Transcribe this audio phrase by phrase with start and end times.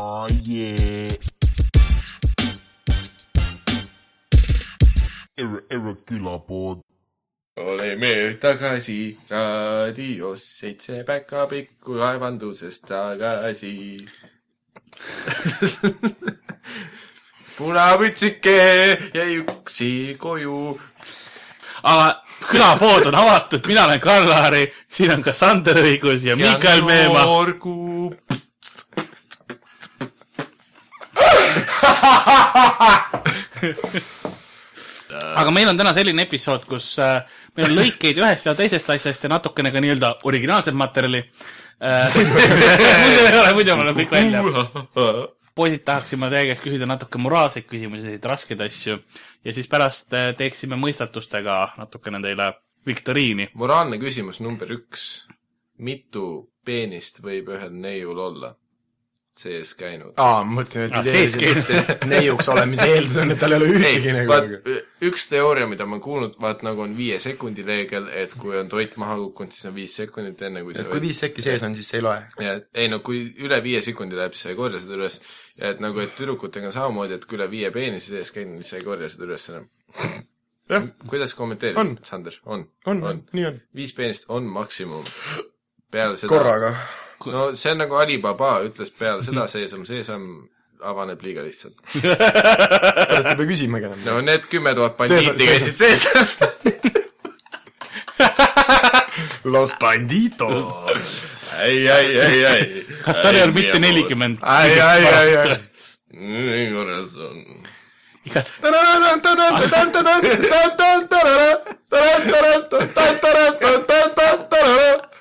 [0.00, 1.12] Oh yeah.
[5.36, 6.78] Erre, Erre külapood.
[7.56, 14.06] oleme tagasi raadios seitse päkapikku kaevandusest tagasi.
[17.58, 18.58] punapütsike
[19.14, 20.78] jäi üksi koju.
[21.82, 27.24] aga külapood on avatud, mina olen Karl-Laari, siin on ka Sander Õigus ja Mikael Meemaa.
[27.24, 28.14] Noorgu.
[35.38, 37.22] Aga meil on täna selline episood, kus äh,
[37.56, 42.18] meil on lõikeid ühest ja teisest asjast ja natukene ka nii-öelda originaalset materjali äh.
[43.02, 44.40] muidu ei ole, muidu me oleme kõik välja.
[45.58, 49.00] poisid, tahaksime teie käest küsida natuke moraalseid küsimusi, raskeid asju
[49.44, 52.52] ja siis pärast äh, teeksime mõistatustega natukene teile
[52.86, 53.50] viktoriini.
[53.54, 55.26] moraalne küsimus number üks.
[55.78, 58.54] mitu peenist võib ühel neiul olla?
[59.38, 60.12] Sees käinud.
[60.16, 61.48] aa, ma mõtlesin, et Ah, seeski.
[61.94, 64.30] et neiuks olemise eeldus on, et tal ei ole ühtegi nagu.
[64.32, 68.56] vaat üks teooria, mida ma olen kuulnud, vaat nagu on viie sekundi reegel, et kui
[68.58, 71.62] on toit maha kukkunud, siis on viis sekundit enne, kui et kui viis sekki sees
[71.66, 72.22] on, siis see ei loe.
[72.44, 75.20] ja et ei no kui üle viie sekundi läheb, siis sa ei korja seda üles.
[75.60, 78.74] ja et nagu, et tüdrukutega on samamoodi, et kui üle viie peenise sees käinud, siis
[78.74, 79.68] sa ei korja seda üles enam.
[81.08, 82.34] kuidas kommenteerid On., Sander?
[82.44, 82.66] on?
[82.86, 83.60] on, on, nii on.
[83.74, 85.04] viis peenist on maksimum.
[85.90, 86.74] peale seda korraga.
[87.26, 90.48] No see on nagu Alibaba ütles peale seda seesam, seesam
[90.82, 91.74] avaneb liiga lihtsalt.
[91.98, 94.00] pärast ei pea küsimagi enam.
[94.06, 96.08] no need kümme tuhat Seesam- bandiiti käisid sees.
[99.44, 100.64] Los banditos.
[101.62, 102.86] ei, ei, ei, ei.
[103.04, 103.78] kas tal ei olnud mitte?
[103.82, 104.38] nelikümmend?
[104.42, 105.56] ai, ai, ai, ai.
[106.12, 107.42] nii korras on.
[114.18, 115.17] igatahes,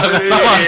[0.00, 0.60] aga samal,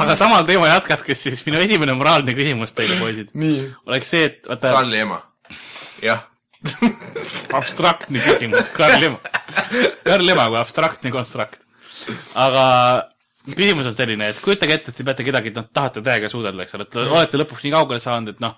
[0.00, 3.30] aga samal teema jätkates siis minu esimene moraalne küsimus teile, poisid,
[3.86, 5.22] oleks see, et vaata, Karli ema.
[6.04, 6.26] jah.
[7.58, 9.20] abstraktne küsimus, Karl Ema.
[10.04, 11.62] Karl Ema kui abstraktne konstrakt.
[12.34, 12.64] aga
[13.56, 16.76] küsimus on selline, et kujutage ette, et te peate kedagi, noh, tahate täiega suudelda, eks
[16.78, 18.56] ole, et olete lõpuks nii kaugele saanud, et noh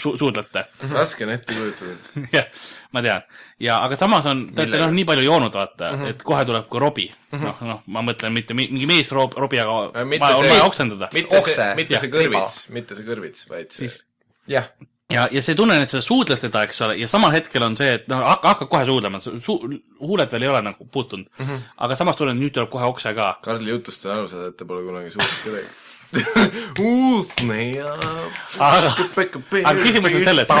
[0.00, 0.64] su, suudlete.
[0.92, 1.96] raske on ette kujutada.
[2.36, 2.64] jah,
[2.96, 3.26] ma tean.
[3.62, 6.14] ja, aga samas on, te olete noh, nii palju joonud, vaata mm, -hmm.
[6.14, 7.06] et kohe tuleb ka robi.
[7.34, 11.10] noh, noh, ma mõtlen mitte mi- mingi mees rob, robi, aga mitte vaja, oksendada.
[11.14, 14.04] mitte see, mitte see kõrvits, mitte see kõrvits, vaid see Siis-
[14.50, 14.68] jah,
[15.12, 17.92] ja, ja see tunne, et sa suudled teda, eks ole, ja samal hetkel on see,
[17.98, 19.60] et noh, hakka, hakka kohe suudlema, su-,
[20.00, 21.46] huuled veel ei ole nagu puutunud mm.
[21.46, 21.64] -hmm.
[21.86, 23.38] aga samas tunnen, nüüd tuleb kohe okse ka.
[23.44, 25.72] Karli jutust on aru saada, et ta pole kunagi suutnud kedagi.
[26.78, 27.92] uudne ja.
[28.62, 28.92] aga,
[29.64, 30.52] aga küsimus on selles,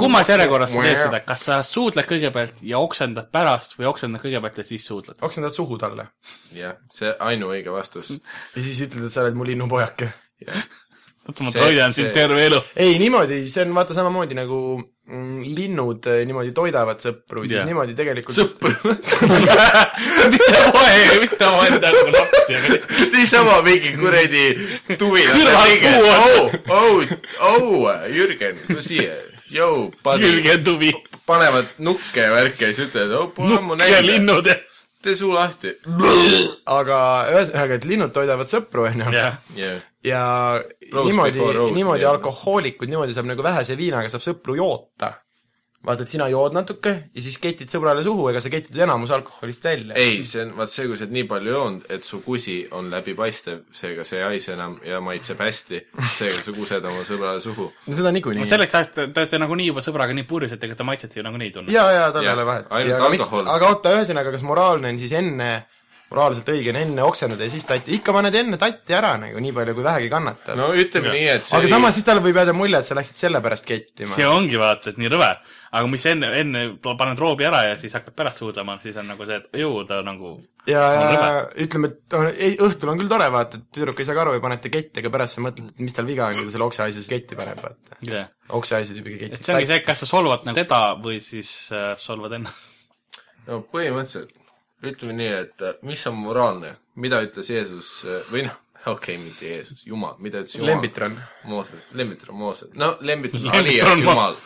[0.00, 4.58] kummas järjekorras sa teed seda, kas sa suudled kõigepealt ja oksendad pärast või oksendad kõigepealt
[4.58, 5.20] ja siis suudled?
[5.22, 6.08] oksendad suhu talle
[6.56, 8.16] jah, see ainuõige vastus.
[8.56, 10.10] ja siis ütled, et sa oled mu linnupojake.
[11.28, 12.60] Ma See- toidan sind terve elu.
[12.76, 17.66] ei, niimoodi, see on vaata samamoodi nagu mm, linnud eh, niimoodi toidavad sõpru, siis Jah.
[17.68, 18.72] niimoodi tegelikult sõpru.
[20.32, 22.78] mitte poeg, mitte oma enda nagu lapsi, aga
[23.14, 24.46] niisama mingi kuradi
[24.94, 27.18] puu oh, oh,
[27.50, 29.18] oh, Jürgen, tule siia.
[29.48, 29.86] Jou,
[30.20, 30.90] Jürgen Tuvi,
[31.26, 34.10] panevad nukke ja värki ja siis ütlevad, oh, pole ammu ja näinud.
[34.10, 34.58] linnud ja.
[35.02, 35.72] tee suu lahti.
[36.68, 36.98] aga
[37.32, 39.78] ühesõnaga, et linnud toidavad sõpru, onju.
[40.04, 40.60] Ja
[40.92, 41.38] Rose niimoodi
[41.74, 42.10] niimoodi nii on.
[42.16, 45.14] alkohoolikud, niimoodi saab nagu vähese viinaga saab sõpru joota.
[45.86, 49.64] vaata, et sina jood natuke ja siis ketid sõbrale suhu, ega sa ketid enamus alkoholist
[49.64, 49.94] välja.
[49.98, 52.90] ei, see on, vaat see, kui sa oled nii palju joonud, et su kusi on
[52.92, 55.80] läbipaistev, seega see ei haise enam ja maitseb hästi,
[56.16, 57.70] seega sa kused oma sõbrale suhu.
[57.86, 58.46] no seda niikuinii.
[58.50, 61.26] selleks ajast te te olete nagunii juba sõbraga nii purjus, et ega te maitset ju
[61.26, 61.74] nagunii ei tunne.
[61.74, 62.70] ja, ja tal ei ole vahet.
[62.70, 63.50] aga miks, alkohol.
[63.54, 65.52] aga oota, ühesõnaga, kas moraalne on siis enne,
[66.08, 69.52] moraalselt õige on enne oksendada ja siis tatti, ikka paned enne tatti ära nagu nii
[69.56, 70.70] palju, kui vähegi kannatad no,.
[70.72, 73.42] ütleme nii, et see aga samas siis talle võib jääda mulje, et sa läksid selle
[73.44, 74.28] pärast kettima see.
[74.28, 75.28] ongi vaata, et nii rõve.
[75.68, 79.28] aga mis enne, enne paned roobi ära ja siis hakkad pärast suudlema, siis on nagu
[79.28, 80.32] see, et ju ta nagu
[80.70, 81.28] ja rõve.
[81.66, 84.44] ütleme, et ei, õhtul on küll tore vaata, et tüdruk ei saa ka aru ja
[84.48, 87.02] panete ketti, aga pärast sa mõtled, et mis tal viga on, kui ta selle okseasju
[87.02, 88.00] siis ketti paneb, vaata.
[88.08, 88.32] yeah..
[88.48, 89.44] okseasju tüübiga et ketti.
[89.44, 92.92] see ongi see, kas sa solvad nagu teda või siis äh, solvad ennast.
[93.44, 94.47] no põhimõtteliselt
[94.86, 98.56] ütleme nii, et äh, mis on moraalne, mida ütles Jeesus äh, või noh,
[98.94, 100.74] okei okay,, mitte Jeesus, Jumal, mida ütles Jumal?
[100.74, 101.20] Lembitron.
[101.50, 104.36] Mooses, Lembitron, Mooses, no Lembitron alias ma- Jumal.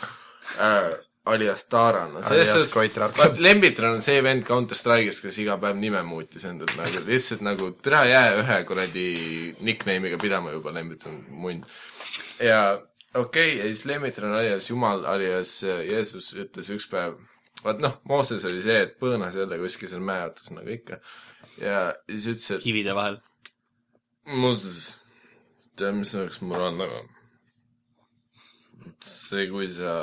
[0.58, 0.93] Äh,,
[1.32, 2.17] alias Taran
[3.38, 7.69] Lembitron on see vend Counter Strike'is, kes iga päev nime muutis endalt nagu lihtsalt nagu
[7.84, 9.05] tere jää ühe kuradi
[9.61, 11.62] nickname'iga pidama juba Lembitron munn.
[12.43, 12.81] ja
[13.14, 17.20] okei okay,, ja siis Lembitron alias Jumal alias äh, Jeesus ütles üks päev
[17.64, 20.99] vaat noh, Mooses oli see, et põõnas jälle kuskil seal mäe otsas nagu ikka.
[21.62, 23.19] ja siis ütles, et kivide vahel.
[24.26, 24.99] Mooses,
[25.79, 27.03] tead, mis oleks moraalne või?
[29.03, 29.94] see, kui sa,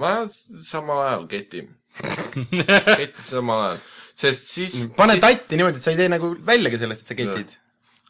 [0.00, 0.34] ma et
[0.66, 1.64] samal ajal keti.
[3.00, 3.82] keti samal ajal,
[4.18, 7.18] sest siis pane siis, tatti niimoodi, et sa ei tee nagu väljagi sellest, et sa
[7.18, 7.54] ketid.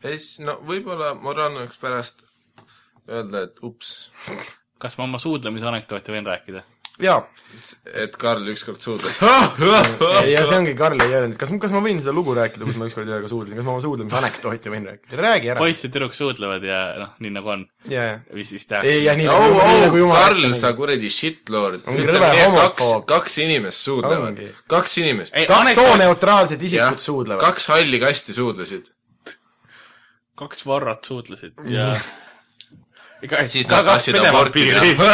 [0.00, 2.25] ja siis no võib-olla moraalne oleks pärast
[3.08, 4.08] öelda, et ups,
[4.81, 6.64] kas ma oma suudlemise anekdooti võin rääkida?
[7.02, 7.25] jaa,
[7.94, 9.17] et Karl ükskord suudles.
[10.32, 12.88] ja see ongi, Karl ei öelnud, kas, kas ma võin seda lugu rääkida, kus ma
[12.91, 15.62] ükskord ühega suudlesin, kas ma oma suudlemise anekdooti võin rääkida, räägi ära.
[15.62, 17.64] poiss ja tüdruk suudlevad ja noh, nii nagu on.
[17.88, 18.96] vist, vist ei, tehakse.
[19.06, 20.79] jah, nii nagu, nii au nagu, jumal Karl, sa nägi.
[20.81, 21.87] kuradi shitlord.
[21.94, 22.11] Nii,
[22.58, 25.38] kaks kaks inimest suudlevad kaks inimest.
[25.50, 27.43] Kaks sooneutraalset isikut, suudlevad.
[27.49, 28.93] kaks halli kasti suudlesid.
[30.38, 31.93] kaks varrat suudlesid ja
[33.23, 35.11] ega siis nad tahtsid aborti teha.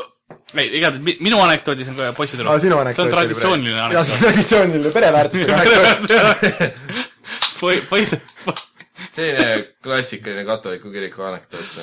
[0.54, 2.60] ei, igatahes mi- minu anekdoodis on ka poiss ja aa, tüdruk.
[2.66, 2.96] sinu anekdoot.
[2.96, 4.18] see on traditsiooniline anekdoot.
[4.26, 6.84] traditsiooniline pereväärtuste anekdoot.
[7.60, 8.14] Poi- poiss,
[9.14, 9.48] selline
[9.84, 11.82] klassikaline katoliku kiriku anekdoot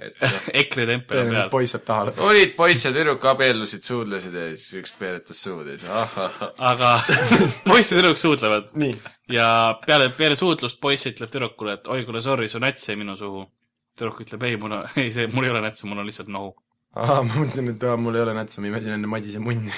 [0.00, 1.48] et noh, EKRE tempel on peal.
[1.52, 2.22] poiss saab taha lõpuks.
[2.30, 6.36] olid poiss ja tüdruk abiellusid, suudlesid ja siis üks peeretas suud ja siis ahah.
[6.72, 6.92] aga
[7.70, 8.70] poiss ja tüdruk suudlevad
[9.34, 9.48] ja
[9.86, 13.44] peale, peale suudlust poiss ütleb tüdrukule, et oi kuule, sorry, su näts jäi minu suhu.
[13.98, 16.54] tüdruk ütleb ei, mul on, ei see, mul ei ole nätsu, mul on lihtsalt nohu.
[16.98, 19.74] ahah, ma mõtlesin, et aa, mul ei ole nätsu, ma imesin enne Madise munni.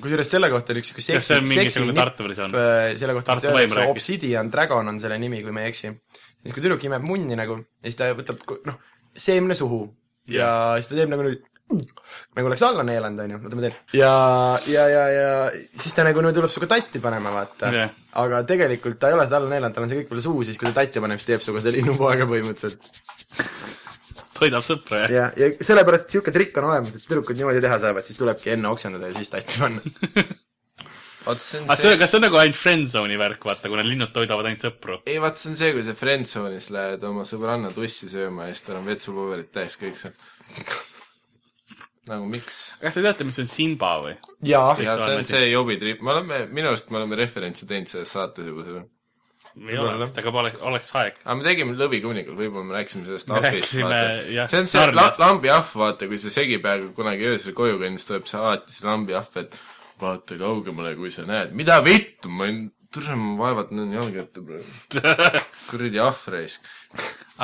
[0.00, 2.54] kusjuures selle kohta oli üks siuke kas seksi, see on seksi nipp versioon?
[3.00, 3.88] selle kohta vist öeldakse.
[3.92, 5.90] Obsidian Dragon on selle nimi, kui ma ei eksi.
[6.44, 8.78] siis kui tüdruk imeb munni nagu ja siis ta võtab noh,
[9.26, 9.82] seemne suhu
[10.32, 10.48] ja
[10.78, 11.42] siis ta teeb nagu nüüd
[12.36, 13.76] nagu oleks alla neelanud, onju, oota ma teen.
[13.96, 14.12] ja,
[14.68, 15.30] ja, ja, ja
[15.80, 17.94] siis ta nagu nüüd tuleb sinuga tatti panema, vaata yeah..
[18.20, 20.60] aga tegelikult ta ei ole seda alla neelanud, tal on see kõik veel suus, siis
[20.60, 23.63] kui ta tatti paneb, siis teeb sinuga seda linnupoega põhimõtteliselt.
[24.38, 28.06] Toidab sõpra ja ja, ja sellepärast siuke trikk on olemas, et tüdrukud niimoodi teha saavad,
[28.06, 29.82] siis tulebki enne oksendada ja siis tatti panna.
[31.26, 33.90] vaat see on aga see, see, kas see on nagu ainult friendzone'i värk, vaata, need
[33.90, 34.98] linnud toidavad ainult sõpru?
[35.10, 38.66] ei vaat see on see, kui sa friendzone'is lähed oma sõbranna tussi sööma ja siis
[38.66, 40.18] tal on vetsupaberid täis kõik seal.
[42.10, 42.60] nagu miks?
[42.82, 44.16] kas te teate, mis on Simba või?
[44.44, 48.12] jaa, ja see on see jobitrip, me oleme, minu arust me oleme referentse teinud selles
[48.16, 48.84] saates juba selle.
[49.54, 51.18] Ei ole vist, aga oleks, oleks aeg.
[51.22, 55.22] aga me tegime Lõvikuunikul, võib-olla me rääkisime sellest ahvist, see on see la, Narniast.
[55.22, 59.42] lambiahv, vaata, kui sa segi peaaegu kunagi öösel koju kõnnis, tuleb see alati see lambiahv,
[59.44, 59.54] et
[60.02, 61.54] vaata kaugemale, kui sa näed.
[61.54, 62.64] mida vittu, ma ei,
[62.94, 65.14] tule ma vaevalt näen jalga ette praegu.
[65.70, 66.66] kuradi ahv raisk.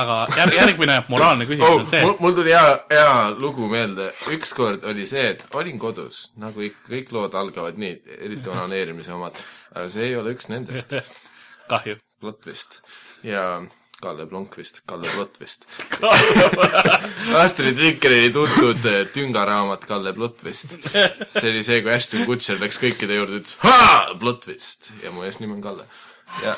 [0.00, 4.10] aga järg, järgmine moraalne küsimus oh, on see mul, mul tuli hea, hea lugu meelde.
[4.34, 9.38] ükskord oli see, et olin kodus, nagu ikka, kõik lood algavad nii, eriti onaneerimise omad.
[9.74, 10.98] aga see ei ole üks nendest.
[11.70, 12.00] kahju.
[12.20, 12.82] Plotvist
[13.24, 13.62] ja
[14.00, 15.66] Kalle Blomqvist, Kalle Plotvist.
[17.42, 20.72] Astrid Lindgreni tuntud eh, tüngaraamat Kalle Plotvist.
[21.30, 25.58] see oli see, kui Ashton Kutcher läks kõikide juurde, ütles haa, Plotvist ja mu eesnimi
[25.58, 25.84] on Kalle.
[26.44, 26.56] ja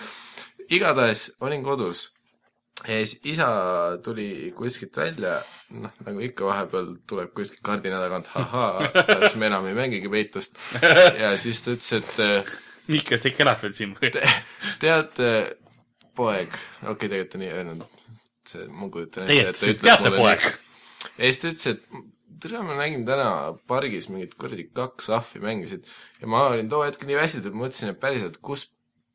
[0.76, 2.06] igatahes olin kodus
[2.86, 3.48] ja siis isa
[4.04, 5.36] tuli kuskilt välja,
[5.76, 10.56] noh, nagu ikka vahepeal tuleb kuskilt kardina tagant, ahaa, kas me enam ei mängigi peitust.
[11.20, 14.10] ja siis ta ütles, et Mihkel, sa ikka elad veel siin või?
[14.82, 15.20] tead,
[16.18, 17.84] poeg, okei okay,, tegelikult ta nii öelnud,
[18.48, 20.48] see, ma kujutan Teie ütlesite, teate, poeg..
[21.14, 22.02] ja siis ta ütles, et
[22.42, 23.28] tere, ma nägin täna
[23.70, 25.86] pargis mingit kuradi kaks ahvi mängisid
[26.20, 28.66] ja ma olin too hetk nii väsinud, et mõtlesin, et päriselt, kus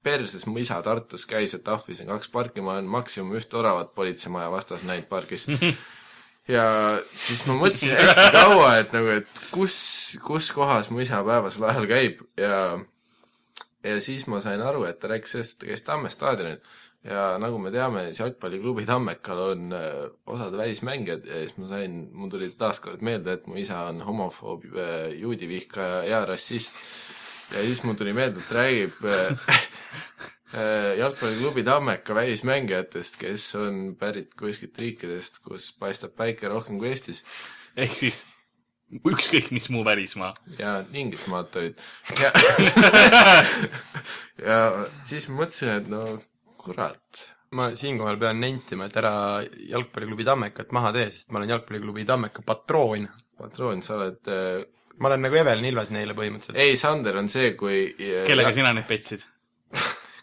[0.07, 3.93] perses mu isa Tartus käis, et ahvis on kaks parki, ma olen maksimum ühte oravat
[3.97, 5.47] politseimaja vastas näinud pargis.
[6.55, 6.67] ja
[7.11, 9.75] siis ma mõtlesin hästi kaua, et nagu, et kus,
[10.23, 12.53] kus kohas mu isa päevasel ajal käib ja
[13.87, 16.59] ja siis ma sain aru, et ta rääkis sellest, et ta käis Tamme staadionil.
[17.07, 21.27] Ja nagu me teame, siis jalgpalliklubi Tammekal on äh, osad välismängijad.
[21.29, 26.01] Ja siis ma sain, mul tuli taaskord meelde, et mu isa on homofoob äh,, juudivihkaja
[26.09, 26.75] ja rassist.
[27.53, 29.59] ja siis mul tuli meelde, et räägib äh,
[31.03, 37.23] jalgpalliklubi Tammeka välismängijatest, kes on pärit kuskilt riikidest, kus paistab päike rohkem kui Eestis.
[37.77, 38.25] Ehk siis
[38.87, 40.33] ükskõik mis muu välismaa.
[40.59, 41.81] ja Inglismaalt olid
[42.21, 42.31] ja
[44.49, 44.59] ja
[45.07, 46.03] siis mõtlesin, et no
[46.61, 47.27] kurat,
[47.57, 52.43] ma siinkohal pean nentima, et ära jalgpalliklubi Tammekat maha tee, sest ma olen jalgpalliklubi Tammeka
[52.47, 53.07] patroon.
[53.37, 54.65] patroon, sa oled äh,
[54.97, 56.59] ma olen nagu Evelin Ilves neile põhimõtteliselt.
[56.61, 59.25] ei, Sander on see, kui kellega sina neid petsid?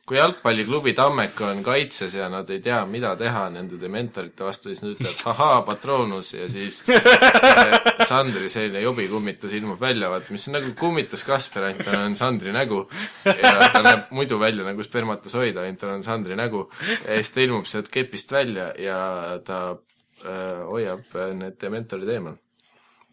[0.04, 4.82] Kui jalgpalliklubi Tammeka on kaitses ja nad ei tea, mida teha nende dementorite vastu, siis
[4.84, 10.58] nad ütlevad ahaa, patroonus ja siis äh, Sandri selline jobikummitus ilmub välja, vaat mis on
[10.58, 12.82] nagu kummitus Kasper, ainult tal on Sandri nägu.
[13.25, 16.66] Ja ta näeb muidu välja nagu spermatosoid, ainult tal on Sandri nägu.
[17.06, 18.99] Ja siis ta ilmub sealt kepist välja ja
[19.46, 22.37] ta äh, hoiab äh, need dementorid eemal.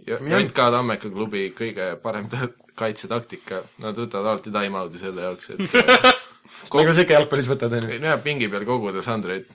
[0.04, 2.28] JK Tammeka klubi kõige parem
[2.76, 6.21] kaitsetaktika, nad võtavad alati time-out'i selle jaoks, et
[6.52, 8.00] äh, nagu sa ikka jalgpallis võtad, onju.
[8.00, 9.50] jah, pingi peal koguda sandreid.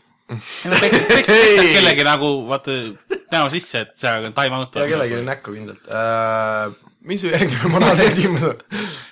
[1.26, 2.74] kellegi nagu vaata
[3.30, 4.74] näo sisse, et see on time out.
[4.74, 6.72] ja kellelegi näkku kindlalt uh,.
[7.06, 8.64] mis su järgmine moraalne küsimus on?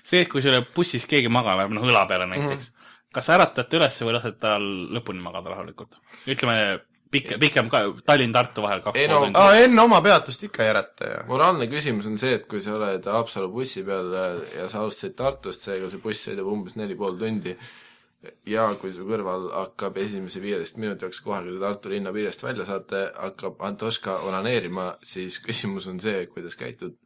[0.03, 3.13] see, kui sul bussis keegi magama jääb, noh õla peale näiteks mm, -hmm.
[3.15, 5.95] kas sa äratate üles või lased tal lõpuni magada rahulikult?
[6.27, 9.39] ütleme pikk, pikem ka, Tallinn-Tartu vahel kaks Ei no, tundi.
[9.39, 11.23] aa, enne oma peatust ikka ei ärata ju.
[11.29, 15.63] moraalne küsimus on see, et kui sa oled Haapsalu bussi peal ja- sa alustasid Tartust,
[15.69, 17.57] seega see buss sõidab umbes neli pool tundi
[18.49, 22.43] ja kui su kõrval hakkab esimese viieteist minuti jooksul kohe, kui te Tartu linna piirest
[22.43, 26.97] välja saate, hakkab Antoška onaneerima, siis küsimus on see, kuidas käitud.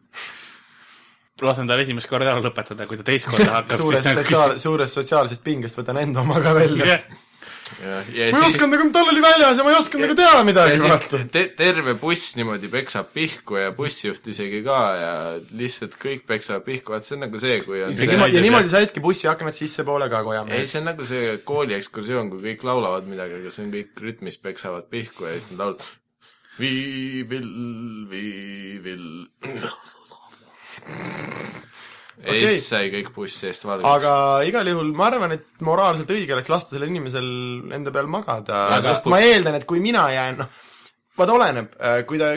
[1.43, 5.43] lasen tal esimest korda ära lõpetada, kui ta teist korda hakkab suurest sotsiaal, suurest sotsiaalsest
[5.45, 6.87] pingest võtan enda oma ka välja.
[6.87, 7.05] Jah.
[7.83, 10.41] Ja, ja ma ei osanud nagu, tal oli väljas ja ma ei osanud nagu teada
[10.47, 11.21] midagi, siis vaata.
[11.35, 15.13] te, terve buss niimoodi peksab pihku ja bussijuht isegi ka ja
[15.61, 18.45] lihtsalt kõik peksavad pihku, vaat see on nagu see, kui on ja see niimoodi, ja
[18.47, 20.67] niimoodi saidki bussiaknad sissepoole ka kojama ei,.
[20.71, 24.91] see on nagu see kooliekskursioon, kui kõik laulavad midagi, aga see on kõik rütmis peksavad
[24.93, 25.87] pihku ja siis nad laulavad
[26.59, 27.49] viivil,
[28.11, 29.07] viivil.
[29.45, 29.73] ja
[32.19, 32.49] Okei.
[32.49, 33.89] siis sai kõik bussi eest valgeks.
[33.95, 34.13] aga
[34.49, 37.29] igal juhul ma arvan, et moraalselt õige oleks lasta sellel inimesel
[37.77, 40.49] enda peal magada, Aga- sest ma eeldan, et kui mina jään, noh,
[41.19, 41.69] vaata oleneb,
[42.11, 42.33] kui ta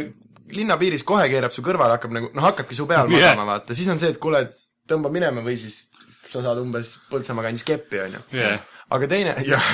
[0.52, 3.32] linnapiiris kohe keerab su kõrvale, hakkab nagu, noh, hakkabki su peal Jah.
[3.34, 4.44] magama, vaata, siis on see, et kuule,
[4.90, 5.88] tõmba minema või siis
[6.32, 8.22] sa saad umbes Põltsamaa kandis keppi, onju.
[8.36, 8.62] Jah.
[8.92, 9.68] aga teine, jah,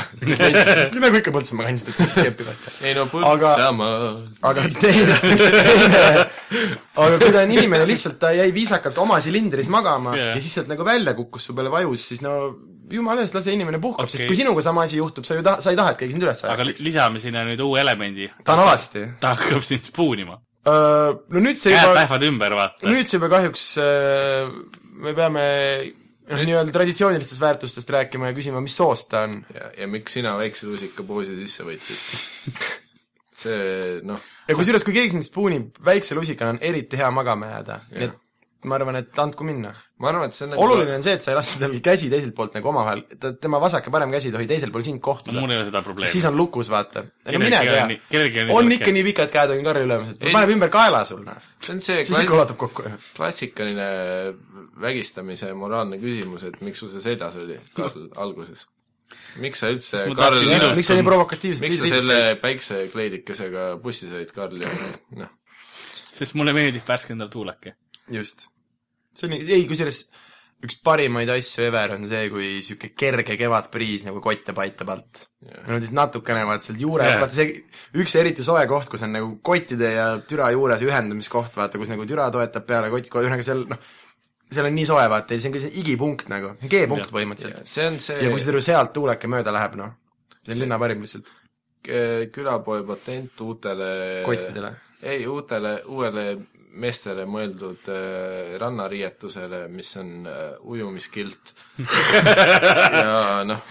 [1.03, 2.73] nagu ikka Põltsamaa kandis tõstis keppi, vaata.
[2.85, 4.07] ei no aga- Põltsamaa.
[4.51, 5.19] aga teine,
[5.67, 6.01] teine,
[6.97, 10.33] aga kui ta on inimene lihtsalt, ta jäi viisakalt oma silindris magama yeah.
[10.35, 12.37] ja siis sealt nagu välja kukkus su peale vajus, siis no
[12.91, 15.61] jumala eest, lase inimene puhkab okay., sest kui sinuga sama asi juhtub, sa ju taha,
[15.65, 16.85] sa ei taha, et keegi sind üles aga ajaks, eks.
[16.87, 18.29] lisame sinna nüüd uue elemendi.
[18.47, 19.05] ta on alasti.
[19.21, 20.37] ta hakkab sind spuunima.
[20.67, 22.89] no nüüd see käed juba, lähevad ümber, vaata.
[22.89, 23.69] nüüd see juba kahjuks
[25.03, 25.45] me peame
[26.31, 29.39] noh, nii-öelda traditsioonilistest väärtustest rääkima ja küsima, mis soost ta on.
[29.53, 32.53] ja, ja miks sina väikse lusika poosi sisse võtsid?
[33.41, 37.81] see noh, ja kusjuures, kui keegi sind spuunib väikse lusikana, on eriti hea magama jääda,
[37.93, 38.23] nii et
[38.65, 39.71] ma arvan, et andku minna.
[40.01, 42.09] ma arvan, et see on nagu oluline on see, et sa ei lase tal käsi
[42.09, 45.01] teiselt poolt nagu omavahel, ta, tema vasak ja parem käsi ei tohi teisel pool sind
[45.03, 46.11] kohtuda mul ei ole seda probleemi.
[46.11, 47.05] siis on lukus, vaata.
[47.27, 47.61] Kellelgi mine
[48.09, 50.33] tea on ikka nii pikad käed, on Karl ülemised, Ei.
[50.33, 51.37] paneb ümber kaela sul, noh.
[51.61, 52.97] see on see siis ikka ulatab kokku, ju.
[53.19, 53.87] klassikaline
[54.81, 58.67] vägistamise moraalne küsimus, et miks sul see seljas oli, Karl, alguses?
[59.39, 60.41] miks sa üldse Karl
[60.75, 64.73] miks sa nii provokatiivselt miks sa selle päiksekleidikesega bussi sõid, Karl, ja
[65.21, 65.31] noh,
[66.17, 67.75] sest mulle meeldib värskendav tuuleke.
[68.13, 68.47] just.
[69.17, 70.05] see on, ei kusjuures
[70.65, 75.27] üks parimaid asju ever on see, kui sihuke kerge kevadpriis nagu kotte paitab alt.
[75.45, 77.61] niimoodi natukene vaat sealt juure yeah., vaata see
[78.01, 82.07] üks eriti soe koht, kus on nagu kottide ja türa juures ühendamiskoht, vaata, kus nagu
[82.09, 83.83] türa toetab peale kott, ühesõnaga seal noh,
[84.49, 87.13] seal on nii soe, vaata, see on ka see igipunkt nagu, G-punkt Jah.
[87.13, 87.69] põhimõtteliselt.
[87.69, 89.93] see on see ja kui see sealt tuuleke mööda läheb, noh,
[90.41, 91.33] see on See- linna parim lihtsalt
[92.33, 94.73] külapoe patent uutele kottidele.
[95.01, 96.25] ei, uutele, uuele
[96.77, 101.53] meestele mõeldud äh, rannariietusele, mis on äh, ujumiskilt.
[103.01, 103.63] ja noh,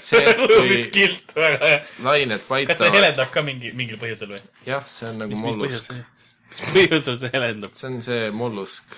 [0.00, 1.80] see, kui kilt, väga hea.
[2.04, 4.42] lained kas see paitavad, helendab ka mingi, mingil põhjusel või?
[4.68, 5.92] jah, see on nagu mis, mollusk,
[6.50, 7.74] mis põhjusel see helendab?
[7.78, 8.96] see on see mollusk.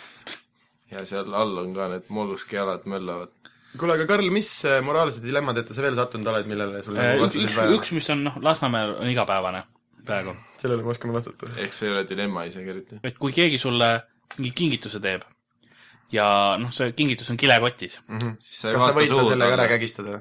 [0.95, 3.33] ja seal all on ka need molluski jalad möllavad.
[3.76, 7.26] kuule, aga Karl, mis äh, moraalse dilemmad ette sa veel sattunud oled, millele sul nagu
[7.26, 9.66] üks, üks, üks, mis on noh, Lasnamäel on igapäevane
[10.07, 10.37] praegu.
[10.63, 11.49] Sellele me oskame vastata.
[11.63, 13.01] ehk see ei ole dilemma isegi eriti.
[13.03, 13.91] et kui keegi sulle
[14.37, 15.27] mingi kingituse teeb
[16.15, 16.29] ja
[16.61, 17.99] noh, see kingitus on kilekotis.
[18.39, 20.21] siis sa ei kas sa vaata võid ta sellega ära kägistada?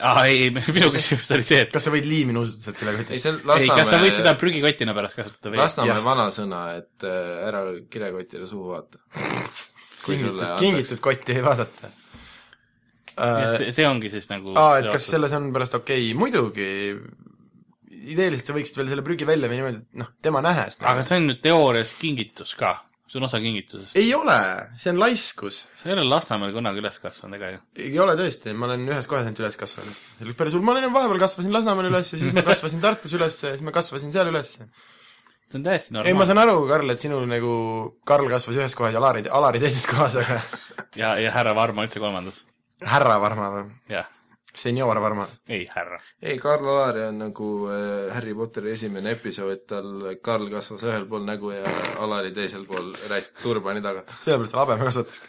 [0.00, 2.94] aa ei, ei, minu küsimus oli see, et kas sa võid liimi nuusutada sealt üle
[3.04, 5.60] ei, ei, kas sa võid seda Lasnamäe, prügikotina pärast kasutada või?
[5.60, 9.02] Lasnamäe vanasõna, et äh, ära kilekotile suhu vaata.
[10.04, 11.92] kui sulle kingitud, kingitud kotti ei vaadata.
[13.58, 16.70] see, see ongi siis nagu aa, et kas selles on pärast okei okay., muidugi
[18.00, 20.78] ideeliselt sa võiksid veel selle prügi välja viia niimoodi, et noh, tema nähes.
[20.80, 22.72] aga see on nüüd teoorias kingitus ka,
[23.10, 23.96] see on osa kingitusest.
[24.00, 24.36] ei ole,
[24.80, 25.64] see on laiskus.
[25.82, 27.64] sa ei ole Lasnamäel kunagi üles kasvanud ega ju?
[27.86, 30.30] ei ole tõesti, ma olen ühes kohas ainult üles kasvanud.
[30.38, 33.54] päris hull, ma olin vahepeal kasvasin Lasnamäel üles ja siis ma kasvasin Tartus üles ja
[33.56, 34.54] siis ma kasvasin seal üles.
[34.60, 36.30] see on täiesti ei, ma normaalne.
[36.30, 37.56] saan aru, Karl, et sinul nagu,
[38.06, 40.40] Karl kasvas ühes kohas ja Alari, Alari teises kohas, aga
[40.96, 42.44] ja, ja härra Varma üldse kolmandas.
[42.86, 43.68] härra Varma või?
[43.92, 44.08] jah,
[44.54, 45.26] senior Varma.
[45.48, 46.00] ei härra.
[46.22, 51.06] ei, Karl Alari on nagu äh, Harry Potteri esimene episood, et tal Karl kasvas ühel
[51.10, 51.64] pool nägu ja
[52.02, 54.04] Alari teisel pool rätt turbani taga.
[54.20, 55.28] sellepärast ta habeme kasvataski.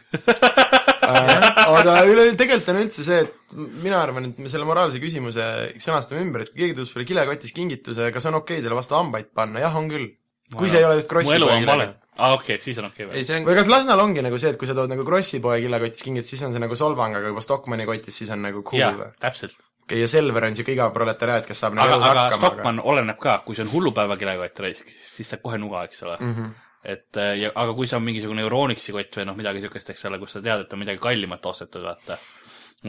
[1.11, 5.47] aga üle, tegelikult on üldse see, et mina arvan, et me selle moraalse küsimuse
[5.81, 8.97] sõnastame ümber, et kui keegi tuleb sulle kilekotis kingituse, kas on okei okay teile vastu
[8.97, 10.13] hambaid panna, jah, on küll.
[10.55, 13.05] kui see ei ole just mu elu on vale aa, okei okay,, siis on okei
[13.05, 13.25] ei, okay,.
[13.27, 16.05] see on või kas Lasnal ongi nagu see, et kui sa tood nagu krossipoe kilekotis
[16.07, 19.11] kingitus, siis on see nagu solvang, aga juba Stockmanni kotis, siis on nagu cool või?,
[19.23, 19.55] täpselt.
[19.85, 22.83] okei, ja Selver on siuke igav proletariaat, kes saab nagu aga, aga hakkama, aga Stockmann
[22.93, 26.35] oleneb ka, kui see on hullupäeva kilekott raisk, siis saab kohe nuga, eks ole mm.
[26.35, 26.45] Mhm.
[26.45, 26.69] -hmm.
[26.95, 30.21] et ja, aga kui see on mingisugune Euronixi kott või noh, midagi niisugust, eks ole,
[30.21, 32.17] kus sa tead, et on midagi kallimat ostetud, vaata,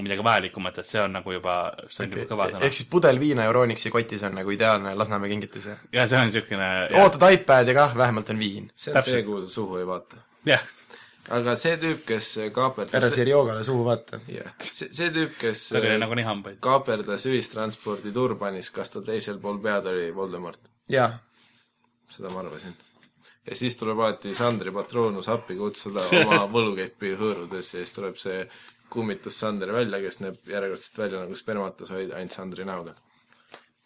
[0.01, 1.55] midagi vajalikumat, et see on nagu juba,
[1.89, 2.23] see on okay.
[2.23, 2.77] juba kõva sõna ehk.
[2.79, 5.83] siis pudel viina Euronixi kotis on nagu ideaalne Lasnamäe kingitus, jah?
[5.93, 6.69] ja see on niisugune,
[7.03, 8.71] ootad iPadi kah, vähemalt on viin.
[8.75, 9.27] see on see, täpselt.
[9.27, 10.23] kuhu sa suhu ei vaata.
[10.49, 10.65] jah,
[11.37, 14.23] aga see tüüp, kes ära kaaperdas Serjogale suhu vaata.
[14.33, 16.61] jah, see, see tüüp, kes see oli nagunii hambaid.
[16.65, 20.73] kaaperdas ühistranspordi Turbanis, kas ta teisel pool pead oli Voldemort?
[20.89, 21.11] jaa.
[22.09, 22.73] seda ma arvasin.
[23.45, 28.47] ja siis tuleb alati Sandri patroonus appi kutsuda oma võlukepi hõõrudes ja siis tuleb see
[28.93, 32.95] kummitus Sander välja, kes näeb järjekordselt välja nagu spermatosoid ainult Sandri näoga.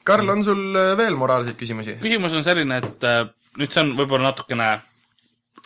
[0.07, 1.97] Karl, on sul äh, veel moraalseid küsimusi?
[2.03, 3.25] küsimus on selline, et äh,
[3.61, 4.71] nüüd see on võib-olla natukene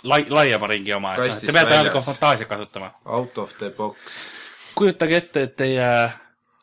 [0.09, 1.87] lai-, laiema ringi oma, et te peate väljas.
[1.87, 2.92] natuke fantaasiat kasutama.
[3.04, 4.20] Out of the box.
[4.78, 5.88] kujutage ette, et teie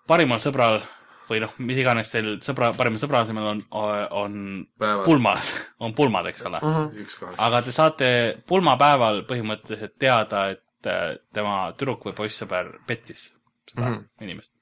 [0.08, 0.80] parimal sõbral
[1.28, 4.38] või noh, mis iganes teil sõbra, parima sõbra asemel on, on
[4.80, 5.04] Päevad.
[5.06, 5.50] pulmad,
[5.84, 6.62] on pulmad, eks ole.
[7.04, 7.42] üks kohast.
[7.44, 8.10] aga te saate
[8.48, 13.32] pulmapäeval põhimõtteliselt teada, et tema tüdruk või poissõber pettis
[13.72, 13.94] seda mm.
[13.94, 14.26] -hmm.
[14.26, 14.54] inimest.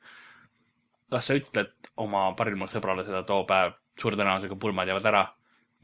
[1.12, 5.25] kas sa ütled oma parimale sõbrale seda too päev, suure tõenäosusega pulmad jäävad ära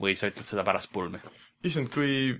[0.01, 1.21] või sa ütled seda pärast pulmi?
[1.63, 2.39] issand, kui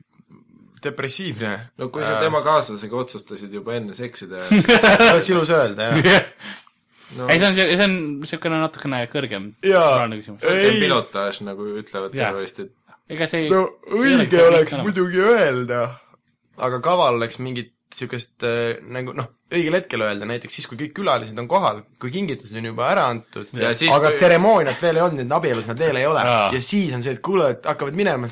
[0.84, 1.52] depressiivne.
[1.78, 4.42] no kui sa tema kaaslasega otsustasid juba enne seksida
[5.12, 6.30] oleks ilus öelda, jah.
[7.18, 10.46] no ei, see on, see on niisugune natukene kõrgem moraalne küsimus.
[10.50, 10.80] Ei.
[10.82, 12.74] pilotaaž, nagu ütlevad terroristid.
[13.12, 15.84] ega see no ei õige olegi oleks muidugi öelda,
[16.58, 20.94] aga kaval oleks mingit siukest äh, nagu noh, õigel hetkel öelda, näiteks siis, kui kõik
[20.96, 25.00] külalised on kohal, kui kingitused on juba ära antud, Ja siis, aga kui- tseremooniat veel
[25.02, 26.46] ei olnud, et abielus nad veel ei ole Jaa.
[26.56, 28.30] ja siis on see, et kuule, et hakkavad minema,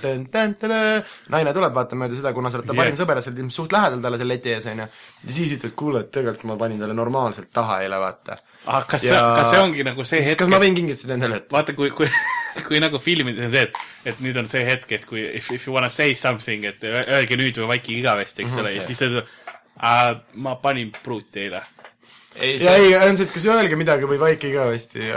[1.30, 3.58] naine tuleb vaata mööda seda, kuna sa oled ta parim sõber ja sa oled ilmselt
[3.60, 4.88] suht lähedal talle seal leti ees, onju,
[5.26, 8.40] ja siis ütled, kuule, et tegelikult ma panin talle normaalselt taha eile, vaata.
[8.70, 11.42] ah, kas see Ja-, kas see ongi nagu see hetk, kas ma võin kingitused endale
[11.42, 11.56] jätta?
[11.58, 12.08] vaata, kui, kui,
[12.70, 15.68] kui nagu filmides on see, et, et nüüd on see hetk, et kui if, if
[15.68, 19.10] you wanna say something, et öelge nüüd või vaikige igavesti, eks ole, ja siis ta
[19.12, 19.36] ütleb,
[19.80, 21.62] ma panin pruuti eile.
[22.36, 25.10] ei, ja see, ei, et kas öelge midagi või vaike igavesti,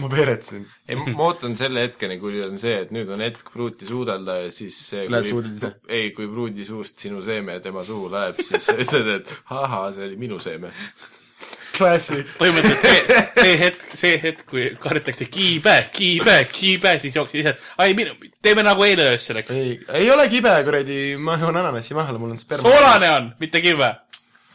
[0.00, 0.64] ma peeretsen.
[0.88, 4.54] ei, ma ootan selle hetkeni, kui on see, et nüüd on hetk pruuti suudelda ja
[4.54, 5.74] siis Lähed suudled ise?
[5.88, 10.08] ei, kui pruudi suust sinu seeme tema suhu läheb, siis sa ütled, et ahah, see
[10.08, 10.72] oli minu seeme.
[11.76, 12.30] Classic.
[12.40, 17.92] põhimõtteliselt see, see hetk, see hetk, kui karjutakse kiibe, kiibe, kiibe, siis jookseb ise, ai,
[18.44, 19.52] teeme nagu eile öösel, eks.
[19.56, 22.64] ei, ei ole kibe, kuradi, ma joon ananassi maha, mul on sperma.
[22.64, 23.92] soolane on, mitte kiibe.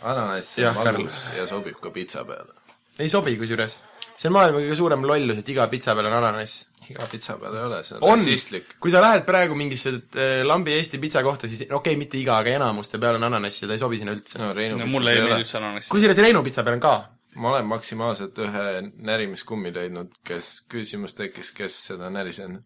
[0.01, 2.57] ananass ja magus ja sobib ka pitsa peale.
[2.99, 3.79] ei sobi kusjuures.
[4.15, 6.70] see on maailma kõige suurem lollus, et iga pitsa peal on ananass.
[6.89, 10.41] Iga pitsa peal ei ole, see on, on rassistlik., kui sa lähed praegu mingisse äh,
[10.47, 13.69] lambi Eesti pitsa kohta, siis okei okay,, mitte iga, aga enamuste peal on ananass ja
[13.69, 14.39] ta ei sobi sinna üldse.
[14.41, 15.45] no Reinu no pitsas mulle ei meeldi.
[15.45, 15.91] üldse ananass.
[15.93, 16.95] kusjuures Reinu pitsa peal on ka.
[17.41, 18.65] ma olen maksimaalselt ühe
[19.11, 22.63] närimiskummi leidnud, kes, küsimus tekkis, kes seda näris enne.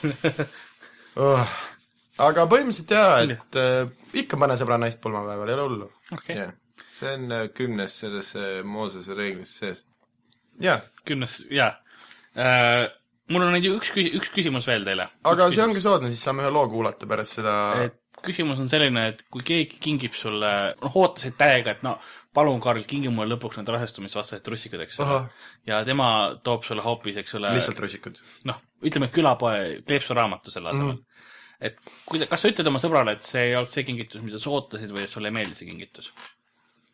[1.18, 1.42] Oh.
[2.22, 3.88] aga põhimõtteliselt jaa, et äh,
[4.22, 5.88] ikka pane sõbra naist pulmapäeval, ei ole hullu.
[6.14, 6.52] okei, jah,
[6.94, 9.82] see on äh, kümnes selles äh, Moosese reeglis sees.
[10.62, 11.72] jaa, kümnes, jaa.
[13.30, 15.08] Mul on nüüd üks üks küsimus veel teile.
[15.28, 17.56] aga see ongi soodne, siis saame ühe loo kuulata pärast seda
[18.24, 20.50] küsimus on selline, et kui keegi kingib sulle,
[20.80, 21.96] noh, ootasid täiega, et no
[22.36, 25.20] palun, Karl, kingi mulle lõpuks need rasestumisvastased trussikud, eks ole
[25.68, 26.08] ja tema
[26.46, 28.20] toob sulle hoopis, eks ole, lihtsalt rusikud.
[28.48, 30.98] noh, ütleme külapoe kleepsuraamatu selle asemel mm.
[30.98, 31.64] -hmm.
[31.70, 34.52] et kui, kas sa ütled oma sõbrale, et see ei olnud see kingitus, mida sa
[34.54, 36.12] ootasid või et sulle ei meeldi see kingitus?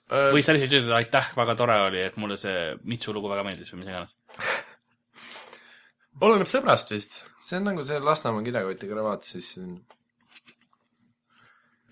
[0.07, 3.73] või sa lihtsalt ütled, aitäh, väga tore oli, et mulle see Mitsu lugu väga meeldis
[3.73, 4.15] või mis iganes.
[6.21, 7.21] Oleneb sõbrast vist.
[7.43, 9.55] see on nagu see Lasnamäe kilekoti kravaat, siis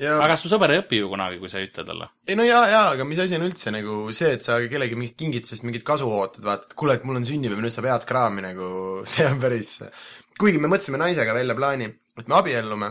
[0.00, 2.10] ja aga su sõber ei õpi ju kunagi, kui sa ei ütle talle?
[2.28, 5.18] ei no jaa, jaa, aga mis asi on üldse nagu see, et sa kellegi mingist
[5.20, 8.44] kingitusest mingit kasu ootad, vaata, et kuule, et mul on sünnipäev nüüd saab head kraami
[8.48, 8.68] nagu,
[9.12, 9.78] see on päris
[10.40, 12.90] kuigi me mõtlesime naisega välja plaani, et me abiellume,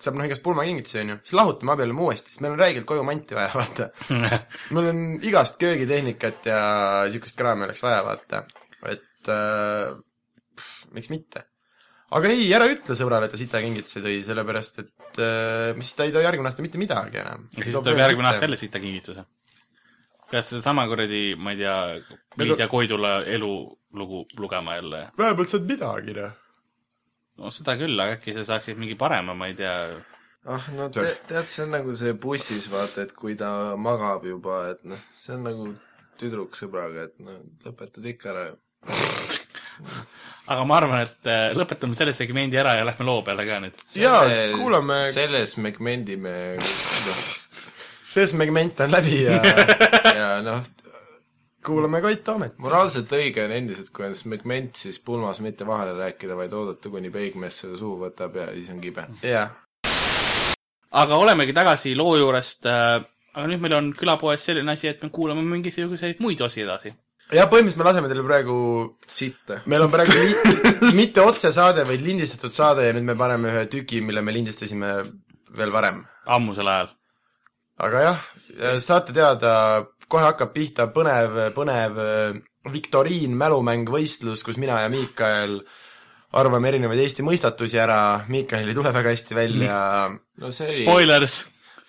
[0.00, 3.36] saab noh igast pulmakingitusi, onju, siis lahutame, abiellume uuesti, sest meil on räigelt koju manti
[3.36, 3.90] vaja, vaata.
[4.74, 6.60] meil on igast köögitehnikat ja
[7.12, 8.44] siukest kraami oleks vaja, vaata.
[8.88, 9.92] et äh,
[10.96, 11.44] miks mitte.
[12.16, 16.06] aga ei, ära ütle sõbrale, et ta sita kingituse tõi, sellepärast et äh, mis ta
[16.06, 17.48] ei too järgmine aasta mitte midagi enam.
[17.56, 19.26] ja siis tuleb järgmine aasta jälle sita kingituse.
[20.30, 21.76] pead sedasama kuradi, ma ei tea,
[22.38, 25.08] Miidja Koidula elulugu lugema jälle.
[25.18, 26.38] vähemalt saad midagi, noh.
[27.38, 29.76] no seda küll, aga äkki sa saaksid mingi parema, ma ei tea,
[30.48, 34.62] ah no te, tead, see on nagu see bussis, vaata, et kui ta magab juba,
[34.74, 35.70] et noh, see on nagu
[36.20, 38.58] tüdruk sõbraga, et no lõpetad ikka ära ju.
[40.46, 43.84] aga ma arvan, et äh, lõpetame selle segmendi ära ja lähme loo peale ka nüüd.
[44.00, 44.24] Jaa,
[44.56, 46.34] kuulame- selle segmendi me
[48.10, 49.38] see segment on läbi ja
[50.16, 50.64] ja noh,
[51.66, 52.56] kuulame Koit Toomet.
[52.58, 57.10] moraalselt õige on endiselt, kui on segment, siis pulmas mitte vahele rääkida, vaid oodata, kuni
[57.14, 59.06] peigmees seda suhu võtab ja siis on kibe.
[59.22, 59.52] jah,
[60.90, 62.98] aga olemegi tagasi loo juurest äh,.
[63.34, 66.94] aga nüüd meil on külapoes selline asi, et me kuulame mingisuguseid muid osi edasi.
[67.34, 68.58] Ja põhimõtteliselt me laseme teile praegu
[69.08, 69.60] sitta.
[69.70, 74.00] meil on praegu li- mitte otsesaade, vaid lindistatud saade ja nüüd me paneme ühe tüki,
[74.04, 74.94] mille me lindistasime
[75.56, 76.04] veel varem.
[76.26, 76.90] ammusel ajal.
[77.86, 78.24] aga jah,
[78.84, 79.52] saate teada,
[80.10, 82.40] kohe hakkab pihta põnev, põnev äh,
[82.72, 85.60] viktoriin, mälumäng, võistlus, kus mina ja Miikael
[86.36, 89.78] arvame erinevaid Eesti mõistatusi ära, Miikael ei tule väga hästi välja
[90.10, 91.40] no see oli, Spoilers.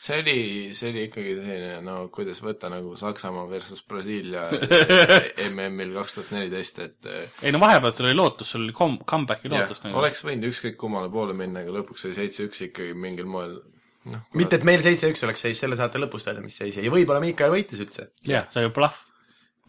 [0.02, 0.38] See oli,
[0.74, 4.48] see oli ikkagi selline, no kuidas võtta nagu Saksamaa versus Brasiilia
[5.52, 8.98] MM-il kaks tuhat neliteist, et eh, ei no vahepeal sul oli lootus, sul oli kom-,
[9.08, 10.00] comeback'i lootus, nagu.
[10.02, 13.60] oleks võinud ükskõik kummale poole minna, aga lõpuks oli seitse-üks ikkagi mingil moel
[14.10, 17.22] noh, mitte, et meil seitse-üks oleks seis, selle saate lõpus teada, mis seis ja võib-olla
[17.22, 18.10] Miikael võitis üldse.
[18.26, 19.06] jah, see oli bluff.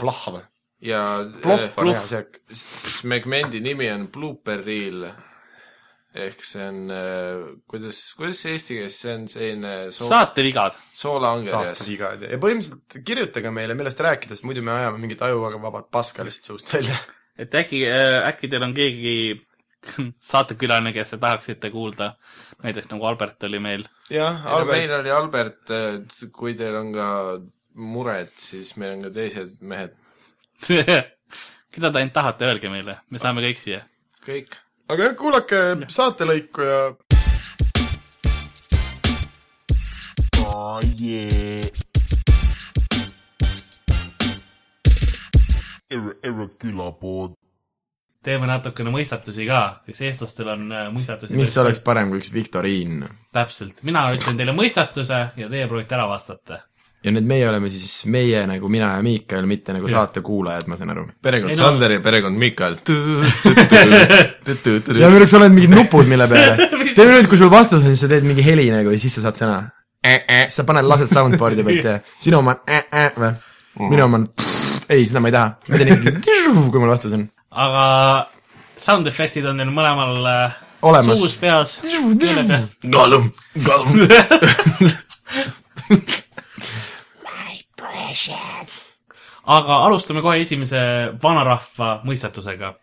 [0.00, 0.40] plahv.
[0.80, 1.02] ja
[1.44, 2.40] hea söök.
[2.48, 5.04] segmendi nimi on Blooper Reel
[6.12, 10.76] ehk see on eh, kuidas, kuidas see eesti keeles, see on selline soo-, saatevigad.
[10.96, 15.56] soolaangerjas saates igad ja põhimõtteliselt kirjutage meile, millest rääkida, sest muidu me ajame mingit ajuga
[15.62, 16.98] vabat paska lihtsalt suust välja.
[17.40, 17.80] et äkki,
[18.28, 19.14] äkki teil on keegi
[20.32, 22.12] saatekülaline, kes te tahaksite kuulda.
[22.62, 23.86] näiteks nagu Albert oli meil.
[24.12, 25.72] jah, meil oli Albert,
[26.36, 27.08] kui teil on ka
[27.74, 29.96] mured, siis meil on ka teised mehed,
[31.72, 33.80] keda te ainult tahate, öelge meile, me saame kõik siia.
[34.26, 34.60] kõik.
[34.92, 36.80] Aga jah, kuulake saatelõiku ja
[40.42, 41.64] Oh yeah.
[45.92, 47.38] Erre, Erre külapood.
[48.22, 51.34] teeme natukene mõistatusi ka, sest eestlastel on äh, mõistatusi.
[51.40, 53.06] mis oleks parem kui üks viktoriin?
[53.34, 56.62] täpselt, mina ütlen teile mõistatuse ja teie proovite ära vastata.
[57.02, 60.78] Ja nüüd meie oleme siis meie nagu mina ja Miikael, mitte nagu saate kuulajad, ma
[60.78, 61.06] saan aru.
[61.22, 62.78] perekond Sander ja perekond Miikal.
[65.00, 66.68] ja meil võiks olla mingid nupud, mille peale.
[66.96, 69.26] teeme nüüd, kui sul vastus on, siis sa teed mingi heli nagu ja siis sa
[69.26, 69.58] saad sõna.
[70.04, 73.32] siis sa paned, lased soundboard'i pealt ja sinu oma on äh, äh, või?
[73.88, 74.28] minu oma on
[74.92, 75.48] ei, seda ma ei taha.
[75.68, 77.26] ma teen ikkagi, kui mul vastus on.
[77.50, 77.84] aga
[78.78, 81.20] sound efektid on neil mõlemal äh, Olemas.
[81.20, 81.76] suus, peas,
[82.18, 82.64] keelega.
[82.90, 83.30] Gollum,
[88.12, 88.66] Gollum.
[89.44, 90.78] aga alustame kohe esimese
[91.22, 92.74] vanarahva mõistatusega.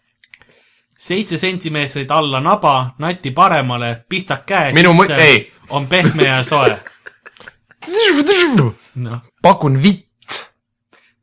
[0.98, 5.52] seitse sentimeetrit alla naba, nati paremale, pista käe Minu ei.
[5.70, 6.80] on pehme ja soe.
[8.96, 10.06] noh, pakun vitt.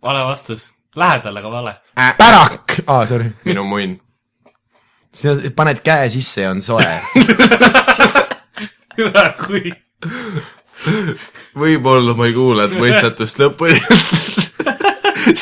[0.03, 0.73] vale vastus.
[0.97, 1.77] Lähedal, aga vale.
[2.19, 2.81] pärak.
[2.87, 3.31] aa, sorry.
[3.45, 4.01] minu munn.
[5.13, 7.01] sa paned käe sisse ja on soe.
[9.47, 9.73] kui
[11.57, 13.79] võib-olla ma ei kuulanud mõistatust lõpuni.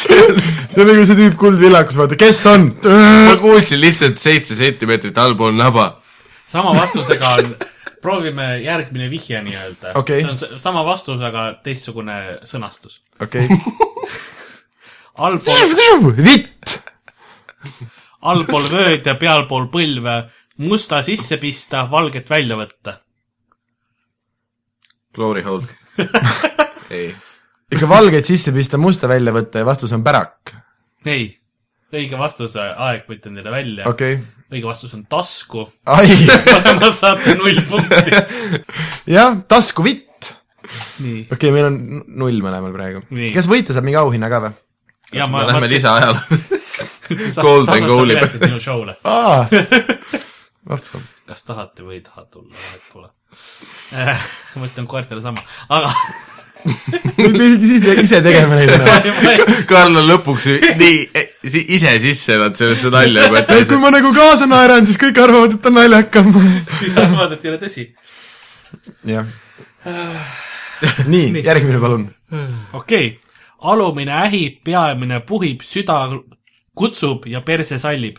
[0.00, 0.38] see on,
[0.70, 2.70] see on nagu see tüüp Kuldvillakus, vaata, kes on?
[2.84, 5.90] ma kuulsin lihtsalt seitse sentimeetrit allpool naba.
[6.50, 7.54] sama vastusega on,
[8.04, 10.22] proovime järgmine vihje nii-öelda Okei.
[10.22, 13.00] see on sama vastus, aga teistsugune sõnastus.
[13.22, 13.48] okei.
[15.26, 16.78] allpool, vitt.
[18.22, 20.18] allpool vööd ja pealpool põlve,
[20.64, 23.00] musta sisse pista, valget välja võtta.
[25.14, 25.83] Glory hole.
[26.94, 27.08] ei,
[27.72, 30.54] ikka valgeid sisse pista, musta välja võtta ja vastus on pärak.
[31.06, 31.28] ei,
[31.94, 34.18] õige vastuse aeg ma ütlen teile välja okei.
[34.18, 34.50] okay..
[34.54, 35.68] õige vastus on tasku.
[35.86, 36.10] ai,
[36.50, 38.18] mõlemad saate null punkti.
[39.14, 40.34] jah, taskuvitt.
[40.64, 41.80] okei okay,, meil on
[42.24, 44.54] null mõlemal praegu kes võitja saab mingi auhinna ka või?
[45.14, 46.18] ja me lähme lisaajale.
[47.40, 48.46] Golden Goal'i peale.
[48.46, 48.96] minu show'le.
[49.04, 49.46] aa,
[50.70, 51.02] vahva.
[51.28, 53.08] Kas tahate või ei taha tulla, vahet pole.
[54.60, 55.92] ma ütlen koertele sama, aga
[57.18, 59.26] võib isegi siis ise tegema neid enam.
[59.70, 60.48] Karl on lõpuks
[60.80, 65.00] nii si- ise sisse elanud sellesse nalja juba, et kui ma nagu kaasa naeran, siis
[65.00, 66.32] kõik arvavad, et on naljakam.
[66.80, 67.86] siis arvavad, et ei ole tõsi.
[69.12, 69.28] jah.
[71.08, 72.08] nii, järgmine palun.
[72.72, 73.12] okei okay.,
[73.64, 76.02] alumine ähib, peamine puhib, süda
[76.76, 78.18] kutsub ja perse sallib.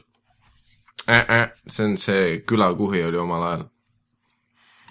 [1.09, 3.63] Äh, äh, see on see külakuhi oli omal ajal.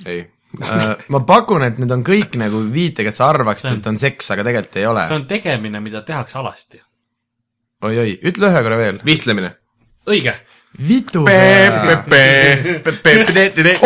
[0.06, 0.24] ei,
[0.62, 4.30] Äh, ma pakun, et need on kõik nagu viitega, et sa arvaksid, et on seks,
[4.34, 5.16] aga tegelikult ei ole see.
[5.18, 6.78] on tegemine, mida tehakse alasti.
[7.84, 9.00] oi-oi, ütle ühe korra veel.
[9.06, 9.50] vihtlemine.
[10.06, 10.34] õige,
[10.78, 11.24] vitu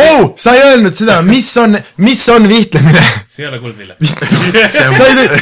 [0.02, 3.04] oh, sa ei öelnud seda, mis on, mis on vihtlemine.
[3.32, 3.96] see ei ole kuldville.
[4.04, 5.32] sa ei teinud,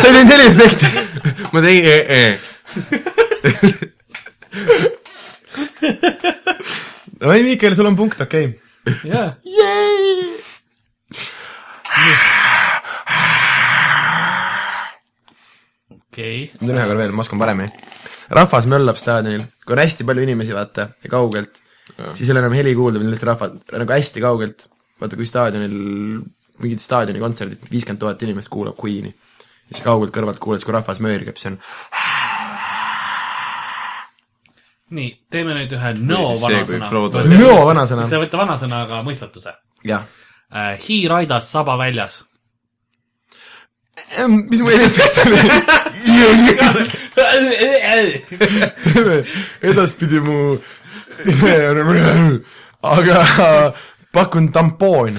[0.00, 0.86] sa ei teinud heliefekti.
[1.52, 2.22] ma tegin e, e.
[7.30, 9.10] oi, Miikael, sul on punkt, okei okay..
[9.10, 9.36] jaa.
[16.12, 16.38] okei.
[16.60, 17.70] ma teen ühe korra veel, ma oskan paremini.
[18.32, 21.62] rahvas möllab staadionil, kui on hästi palju inimesi, vaata, ja kaugelt,
[22.14, 24.68] siis ei ole enam heli kuulda, vaid lihtsalt rahvad, nagu hästi kaugelt.
[25.02, 25.76] vaata, kui staadionil,
[26.62, 29.12] mingid staadioni kontserdid, viiskümmend tuhat inimest kuulab Queen'i,
[29.68, 31.58] siis kaugelt kõrvalt kuuled, kui rahvas möörgab, see on
[34.92, 36.90] nii, teeme nüüd ühe no vanasõna.
[37.38, 39.54] No vanasõna, Te võite vanasõna, aga mõistatuse
[39.88, 40.04] jah.
[40.52, 40.76] äh,.
[40.86, 42.22] hiir aidas, saba väljas.
[44.50, 45.40] mis mu heliefekt oli?
[49.72, 50.38] edaspidi mu
[52.82, 53.22] aga
[54.12, 55.16] pakun tampoon.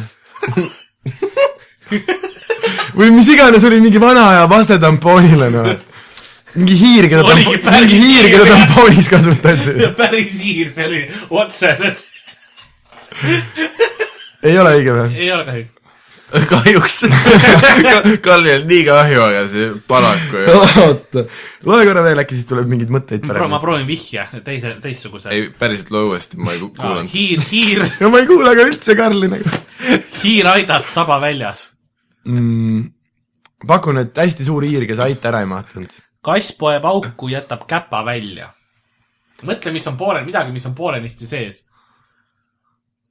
[2.97, 5.92] või mis iganes oli mingi vana aja vaste tampoonile, noh.
[6.55, 9.77] Mingi hiir, keda päris mingi hiir, keda tampoonis kasutati.
[10.01, 11.05] päris hiir, see oli
[11.43, 11.93] otsene,
[14.43, 15.15] ei ole õige või?
[15.15, 15.79] ei ole kahjuks.
[16.49, 16.95] kahjuks.
[18.25, 20.55] Karlil on nii kahju, aga see paraku ju.
[20.85, 21.25] oota,
[21.69, 23.59] loe korra veel, äkki siis tuleb mingeid mõtteid ma paremini.
[23.61, 25.29] proovin vihje, teise, teistsuguse.
[25.33, 27.11] ei, päriselt loe uuesti, ma ei ku- kuulanud.
[27.13, 29.59] hiir, hiir, ja ma ei kuule ka üldse Karli nagu
[30.23, 31.67] hiir aidas, saba väljas.
[32.25, 32.87] mm,.
[33.67, 35.93] pakun, et hästi suur hiir, kes aita ära ei mahtunud.
[36.23, 38.49] Kass poeb auku, jätab käpa välja.
[39.43, 41.65] mõtle, mis on poole, midagi, mis on poolenisti sees.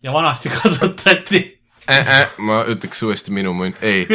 [0.03, 1.42] ja vanasti kasutati.
[1.90, 4.07] Äh, äh, ma ütleks uuesti minu munn, ei.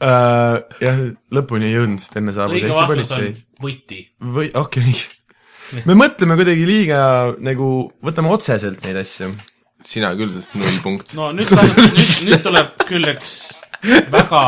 [0.00, 0.58] uh,.
[0.80, 0.98] jah,
[1.30, 3.30] lõpuni ei jõudnud, sest enne saabus Eesti politsei
[3.62, 4.00] võti.
[4.20, 5.80] või, okei okay..
[5.86, 7.00] me mõtleme kuidagi liiga
[7.38, 7.70] nagu,
[8.02, 9.30] võtame otseselt neid asju.
[9.86, 11.14] sina küll, null punkt.
[11.14, 14.44] no nüüd, nüüd, nüüd tuleb küll üks väga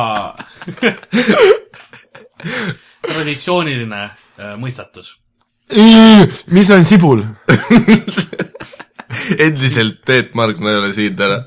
[3.03, 5.17] traditsiooniline äh, mõistatus.
[6.53, 7.25] mis on sibul?
[9.39, 11.45] endiselt Teet Margna ei ole siin täna.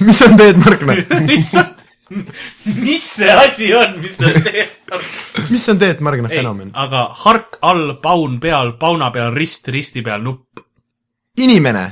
[0.00, 0.96] mis on Teet Markna?
[1.26, 1.52] mis,
[2.80, 5.02] mis see asi on, mis te teete?
[5.50, 10.02] mis on Teet Markna ei fenomen?, aga hark all, paun peal, pauna peal rist, risti
[10.06, 10.60] peal nupp.
[11.36, 11.86] inimene.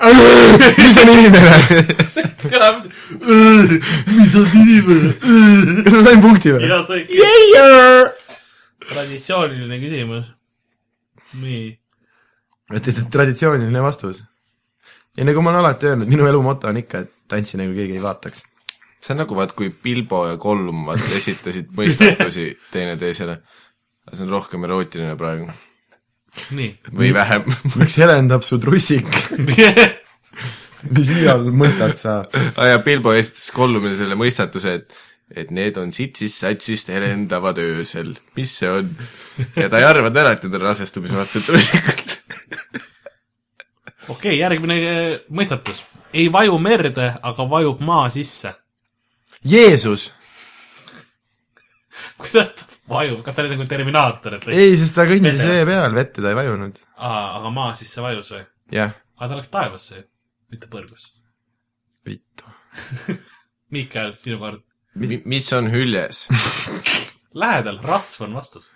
[0.00, 1.56] Mis on inimene?
[2.40, 2.80] kõlab,
[4.08, 5.12] mis on inimene?
[5.84, 6.70] kas ma sain punkti või?
[8.88, 10.26] traditsiooniline küsimus.
[11.42, 11.78] nii.
[13.12, 14.24] traditsiooniline vastus.
[15.16, 17.98] ja nagu ma olen alati öelnud, minu elu moto on ikka, et tantsi nagu keegi
[17.98, 18.44] ei vaataks.
[19.00, 23.42] see on nagu vaat, kui Bilbo ja Gollum vaat esitasid mõistatusi teineteisele.
[24.12, 25.52] see on rohkem erootiline praegu.
[26.94, 27.46] Või vähem.
[27.80, 29.08] miks helendab su trussik,
[30.94, 32.22] mis iial mõistad sa?
[32.56, 34.98] ja Bilbo esitas Gollumile selle mõistatuse, et
[35.30, 38.16] et need on sitsist satsist helendavad öösel.
[38.36, 38.88] mis see on?
[39.56, 42.16] ja ta ei arvanud ära, et need on rasestumisvastased trussikud.
[44.14, 45.84] okei okay,, järgmine äh, mõistatus.
[46.12, 48.54] ei vaju merde, aga vajub maa sisse.
[49.46, 50.10] Jeesus.
[52.18, 55.94] kuidas ta vajub, kas ta oli nagu Terminaator, et ei, sest ta kõndis vee peal,
[55.96, 56.80] vette ta ei vajunud.
[56.98, 58.42] Aa, aga maa sisse vajus või?
[58.74, 60.02] jah, aga ta läks taevasse
[60.50, 61.10] mitte põrgus.
[62.06, 62.50] vittu.
[63.74, 64.66] Miikael, sinu kord.
[64.98, 66.26] mis on hüljes?
[67.34, 68.70] lähedal, rasv on vastus.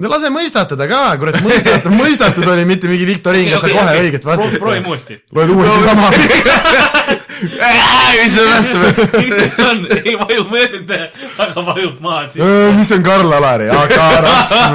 [0.00, 4.24] no lase mõistatada ka, kurat, mõistatus, mõistatus oli mitte mingi viktoriin, kas sa kohe õiget
[4.24, 5.20] vastust proovime uuesti.
[5.36, 6.99] loed uuesti sama.
[7.40, 8.80] Mis on rasv?
[9.16, 11.00] mis on, ei vaju merde,
[11.38, 12.72] aga vajub maa sisse.
[12.76, 14.74] mis on Karl Alari, aga rasv.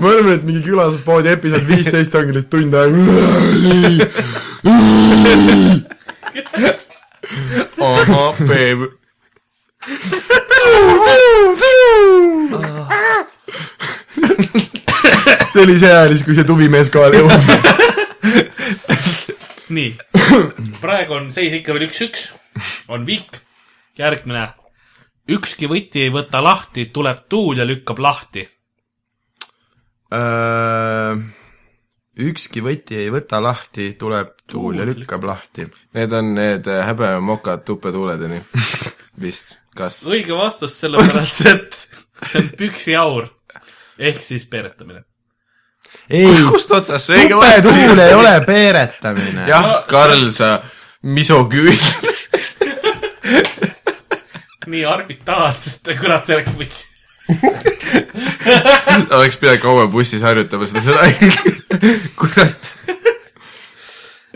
[0.00, 3.00] ma arvan, et mingi külaspoodi episood viisteist ongi lihtsalt tund aega.
[7.90, 8.80] ahah, beeb.
[15.52, 17.42] See oli see ajal siis, kui see tuvimees kohale jõuab.
[19.76, 19.90] nii,
[20.82, 22.30] praegu on seis ikka veel üks-üks,
[22.92, 23.40] on vihk,
[23.98, 24.48] järgmine.
[25.30, 28.46] ükski võti ei võta lahti, tuleb tuul ja lükkab lahti.
[32.20, 35.66] ükski võti ei võta lahti, tuleb tuul ja lükkab lahti.
[35.94, 38.42] Need on need äh, häbemokad tupetuuledeni
[39.22, 40.02] vist, kas?
[40.06, 41.78] õige vastus, sellepärast et
[42.26, 43.30] see on püksiaur
[44.00, 45.04] ehk siis peeretamine.
[46.10, 49.42] Ei, kust otsast see õige tupetuul ei ole peeretamine.
[49.50, 50.48] jah, Karl, sa
[51.02, 51.76] misoküün.
[54.70, 56.86] nii arbitraarselt, kurat, see oleks võts.
[59.14, 61.00] oleks pidanud kaua bussis harjutama seda sõna.
[62.18, 62.62] kurat.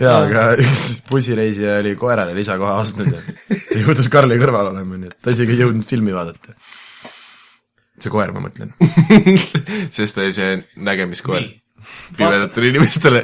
[0.01, 3.19] jaa, aga üks bussireisija oli koerale lisakoha ostnud ja
[3.83, 6.49] juhtus Karli kõrval olema, nii et ta isegi ei jõudnud filmi vaadata.
[8.05, 8.75] See koer, ma mõtlen.
[9.95, 11.45] sest ta oli see nägemiskoer.
[12.17, 13.21] pimedatele inimestele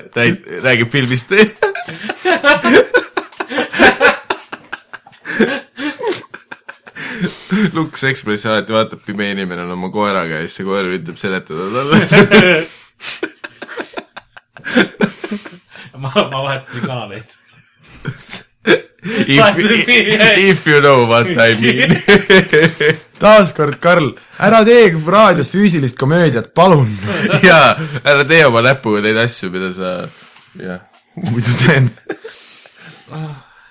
[0.64, 1.32] räägib filmist.
[7.72, 11.64] Lux Express alati vaatab, pime inimene on oma koeraga ja siis see koer üritab seletada
[11.74, 11.96] talle.
[16.02, 17.28] ma, ma vahetasin kanaleid.
[19.02, 19.58] If,
[20.38, 21.96] if you know what I mean.
[23.20, 26.98] taaskord, Karl, ära tee raadios füüsilist komöödiat, palun.
[27.48, 29.92] jaa, ära tee oma näpuga neid asju, mida sa,
[30.60, 30.80] jah,
[31.16, 31.88] muidu teed.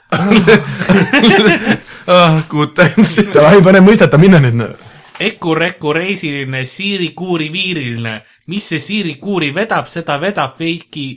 [2.08, 3.15] ah, good times.
[3.34, 4.86] davai, pane mõisteta minna nüüd.
[5.20, 8.13] Eku-Reku reisiline, siiri-kuuri-viiriline,
[8.50, 11.10] mis see siiri-kuuri vedab, seda vedab veiki,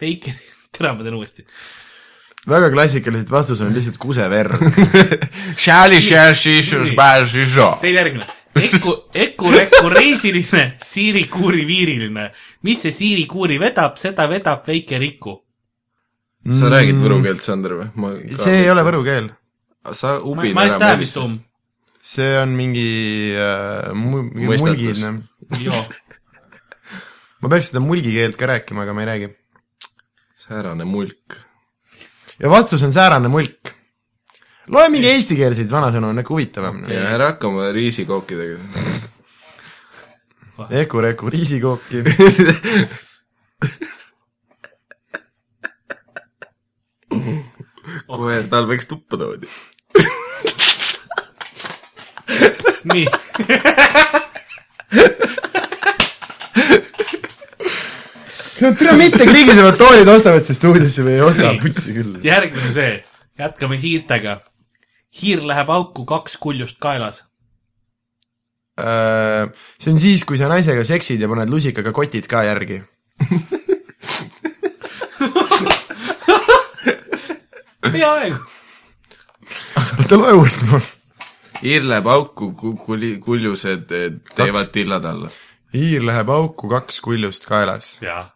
[0.00, 0.34] veiki,
[0.70, 1.42] tere, ma teen uuesti.
[2.48, 4.56] Väga klassikalised vastused on lihtsalt kuseverd.
[7.82, 8.26] Teine järgmine.
[8.52, 12.26] Eku, Eku-Reku reisiline, siiri-kuuri-viiriline,
[12.68, 15.38] mis see siiri-kuuri vedab, seda vedab väike Riku.
[16.58, 17.86] sa räägid võru keelt, Sander või?
[18.02, 18.08] ma
[18.42, 19.28] see ei ole võru keel.
[19.94, 21.36] sa ma ubin ma ei tea, mis tum.
[22.02, 25.00] see on mingi äh, mu- mingi Mõistatus.
[25.06, 25.64] mulgi.
[25.68, 25.82] joo.
[27.40, 29.30] ma peaks seda mulgikeelt ka rääkima, aga ma ei räägi.
[30.44, 31.38] säärane mulk.
[32.42, 33.72] Ja vastus on säärane mulk.
[34.68, 36.84] loe mingi eestikeelseid vanasõnu, on ikka huvitavam.
[36.90, 38.58] ja ära hakka oma riisikookidega.
[40.82, 41.98] Eku-Reku riisikooki.
[48.22, 49.48] kohe talveks tuppa toodi.
[52.92, 53.06] nii,
[58.62, 62.16] no tere, mitte krigisevad toolid ostavad siia stuudiosse või ei osta putsi küll.
[62.26, 62.94] järgmine see,
[63.40, 64.38] jätkame hiirtega.
[65.20, 67.24] hiir läheb auku kaks kuljust kaelas.
[68.80, 72.82] Äh, see on siis, kui sa naisega seksid ja paned lusikaga kotid ka järgi.
[77.92, 78.36] peaaegu.
[79.98, 80.82] oota, loe uuesti palun.
[81.62, 82.52] hiir läheb auku,
[82.86, 83.92] kuli, kuljused
[84.36, 85.30] teevad tillad alla.
[85.74, 87.98] hiir läheb auku, kaks kuljust kaelas.
[88.00, 88.31] jaa,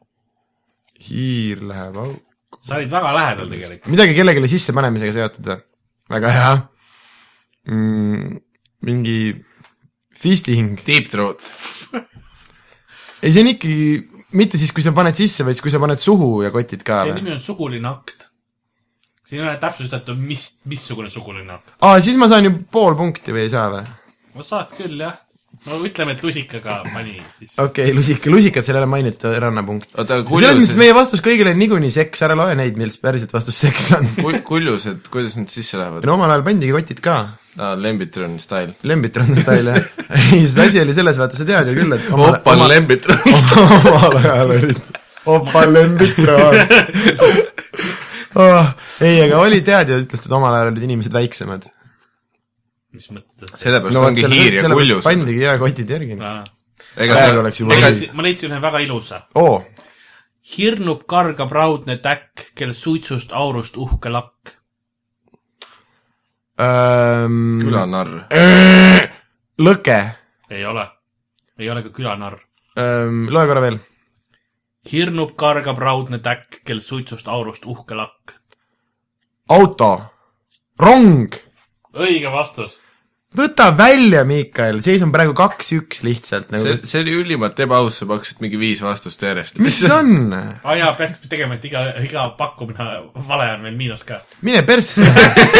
[1.02, 2.61] hiir läheb auku.
[2.61, 3.92] sa olid väga lähedal tegelikult.
[3.92, 5.61] midagi kellelegi sissepanemisega seotud või?
[6.16, 6.54] väga hea
[7.70, 8.37] mm,.
[8.87, 9.18] mingi
[10.16, 10.78] fisting.
[10.87, 11.42] Deep throat.
[13.22, 13.88] ei, see on ikkagi
[14.37, 17.20] mitte siis, kui sa paned sisse, vaid kui sa paned suhu ja kotid ka see
[17.20, 18.26] nimi on suguline akt.
[19.26, 21.76] siin ei ole täpsustatud, mis, missugune suguline akt.
[21.80, 23.85] aa, siis ma saan ju pool punkti või ei saa või?
[24.37, 25.20] no saad küll, jah.
[25.66, 27.57] No ütleme, et lusikaga pani siis.
[27.59, 29.88] okei okay,, lusika, lusikat seal ei ole mainitud, rannapunkt.
[29.97, 33.90] selles mõttes meie vastus kõigile on niikuinii seks, ära loe neid, millest päriselt vastus seks
[33.99, 34.12] on.
[34.47, 36.07] kuljused, kuidas need sisse lähevad?
[36.07, 37.16] no omal ajal pandigi kotid ka,
[37.57, 38.77] aa, Lembitron style.
[38.87, 39.90] Lembitron style jah.
[40.35, 43.23] ei, see asi oli selles, vaata sa tead ju küll, et omal Opal Lembitron.
[43.97, 44.95] omal ajal olid
[45.27, 46.61] Opal Lembitron
[48.37, 48.66] oh.
[49.07, 51.66] ei, aga oli tead ju, ütles, et omal ajal olid inimesed väiksemad.
[52.96, 53.54] Mis mõttes?
[53.61, 55.04] sellepärast ongi hiir ja kuljus.
[55.04, 56.16] pandigi jaa kotid järgi.
[56.16, 57.80] ega see oleks juba
[58.16, 59.22] ma leidsin ühe väga ilusa.
[59.42, 59.59] oo,
[60.56, 64.54] hirnub kargab raudne täkk, kel suitsust aurust uhke lakk.
[66.56, 68.14] külanarr.
[69.66, 69.98] lõke,
[70.50, 70.88] ei ole,
[71.59, 72.40] ei ole ka külanarr.
[72.76, 73.80] loe korra veel.
[74.92, 78.38] hirnub kargab raudne täkk, kel suitsust aurust uhke lakk.
[79.52, 79.92] auto,
[80.80, 81.44] rong
[81.96, 82.76] õige vastus.
[83.35, 88.09] Võta välja, Miikael, seis on praegu kaks-üks lihtsalt see nagu,, see oli ülimalt ebaaus, sa
[88.09, 89.59] pakkusid mingi viis vastust järjest.
[89.65, 90.33] mis see on?
[90.37, 92.87] aa jaa, peaks tegema, et iga, iga pakkumine
[93.29, 94.21] vale on veel miinus ka.
[94.47, 95.09] mine persse.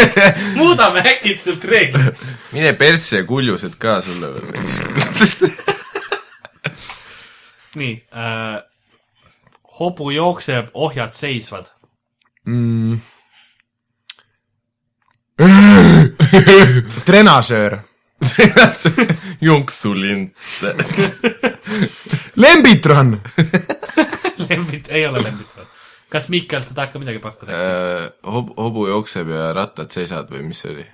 [0.61, 2.23] muudame äkitselt reegleid.
[2.55, 4.47] mine persse ja kuljused ka sulle veel.
[7.77, 8.63] nii äh,,
[9.81, 11.69] hobu jookseb, ohjad seisvad.
[12.47, 13.01] mm..
[17.09, 17.79] trenažöör,
[19.41, 20.35] junksulint.
[22.37, 23.21] lembitron,
[24.49, 25.69] lembit, ei ole lembit või?
[26.13, 27.53] kas Mikkel, sa tahad ka midagi pakkuda?
[27.53, 30.87] Äh, hob-, hobu jookseb ja rattad seisavad või mis see oli?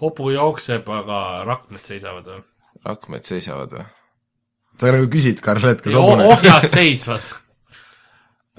[0.00, 2.44] hobu jookseb, aga rakmed seisavad või?
[2.86, 3.88] rakmed seisavad või?
[4.80, 7.24] sa nagu küsid, Karl, et kas hobune ohjad seisvad.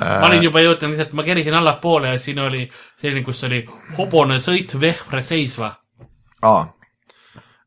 [0.02, 2.66] ma olin juba jõudnud lihtsalt, ma kerisin allapoole ja siin oli
[3.02, 3.64] selline, kus oli
[3.97, 5.74] hobune sõit vehvre seisva.
[6.42, 6.62] aa,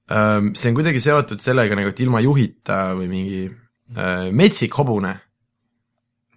[0.08, 5.14] see on kuidagi seotud sellega nagu, et ilma juhita või mingi äh, metsik hobune.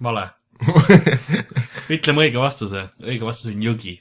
[0.03, 0.29] vale.
[1.93, 3.97] ütleme õige vastuse, õige vastus on jõgi.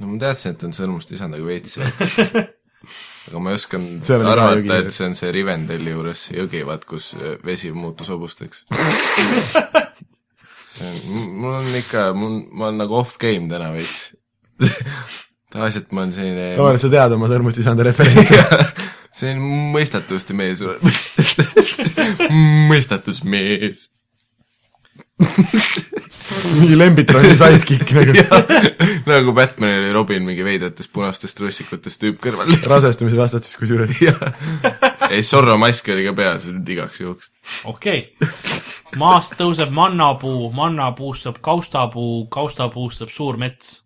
[0.00, 1.78] no ma teadsin, et on sõrmust lisandaga veits.
[3.28, 7.12] aga ma ei osanud arvata et see on see Rivendeli juures see jõgi, vaat kus
[7.44, 8.64] vesi muutus hobusteks.
[10.72, 14.08] see on, mul on ikka, mul, ma olen nagu off game täna veits.
[15.50, 18.40] Tavaliselt ma olen selline tavaliselt sa tead oma sõrmustisande referentsi.
[19.20, 20.62] selline mõistatuste mees.
[22.70, 23.88] mõistatusmees.
[26.54, 28.14] mingi Lembitroni sidekick nagu
[29.10, 32.54] nagu Batman oli Robin mingi veidratest punastest russikutest tüüp kõrval.
[32.70, 34.00] rasestumise vastastes kusjuures.
[35.10, 37.30] ei, Zorro mask oli ka peas igaks juhuks.
[37.68, 38.30] okei okay..
[39.00, 43.80] maast tõuseb mannapuu, mannapuust saab kaustapuu, kaustapuust saab suur mets.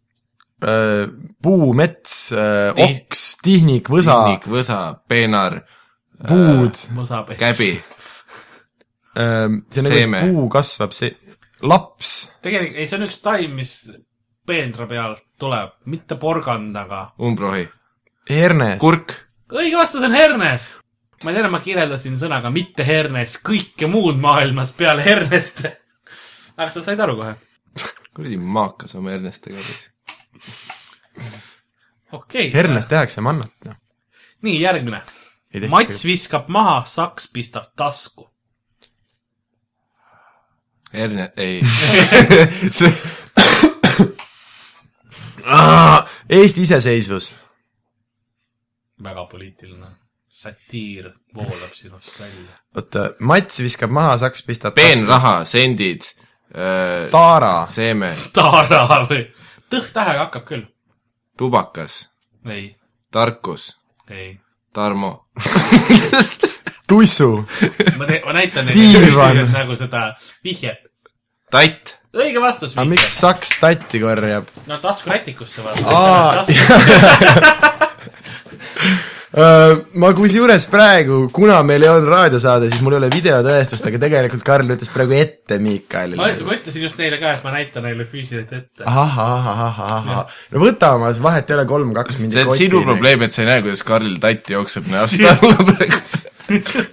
[0.64, 1.08] Äh,
[1.44, 5.58] puu, mets, Tih- oks, tihnik, võsa, Tihnik, võsa, peenar,
[6.24, 7.38] puud, mõsapets.
[7.40, 7.74] käbi.
[9.14, 10.22] see on Seeme.
[10.22, 11.12] nagu puu kasvab, see,
[11.68, 13.74] laps, tegelikult, ei, see on üks taim, mis
[14.46, 17.02] peendra pealt tuleb, mitte porgand, aga.
[17.20, 17.66] umbrohi,
[18.30, 19.12] hernes, kurk,
[19.52, 20.70] õige vastus on hernes.
[21.24, 25.66] ma tean, ma kirjeldasin sõnaga mitte hernes kõike muud maailmas peale hernest.
[26.56, 27.34] aga sa said aru kohe.
[28.16, 29.90] kuradi maakas oma hernestega siis.
[32.12, 32.52] okei okay..
[32.54, 33.76] hernes tehakse mannat, noh.
[34.42, 35.02] nii, järgmine.
[35.70, 38.30] Mats viskab maha, saks pistab tasku.
[40.92, 41.62] herne, ei.
[46.34, 47.34] Eesti iseseisvus,
[49.04, 49.86] väga poliitiline.
[50.34, 52.58] satiir voolab sinust välja.
[52.76, 56.02] oota, Mats viskab maha, saks pistab peenraha, sendid,
[56.50, 59.28] äh, Taara, seeme, Taara või?
[59.70, 60.64] tõht-tähega hakkab küll.
[61.38, 62.10] tubakas,
[62.48, 62.76] ei,
[63.10, 63.78] tarkus,
[64.10, 64.40] ei.
[64.74, 65.26] Tarmo,
[66.88, 67.44] tussu,
[67.98, 70.82] ma teen, ma näitan neile nagu seda vihjet.
[71.50, 74.50] tatt, õige vastus, aga miks saks tatti korjab?
[74.66, 76.42] no taskurätikusse Aa.
[76.42, 77.80] vaata.
[79.34, 84.44] ma kusjuures praegu, kuna meil ei olnud raadiosaade, siis mul ei ole videotõestust, aga tegelikult
[84.46, 86.28] Karl ütles praegu ette ma Miikaelile.
[86.46, 88.84] ma ütlesin just neile ka, et ma näitan neile füüsiliselt ette.
[88.86, 92.84] ahah, ahah, ahah, ahah, no võta oma, vahet ei ole, kolm-kaks mind see on sinu.
[92.86, 96.00] probleem, et sa ei näe, kuidas Karlil tatt jookseb näost alla praegu.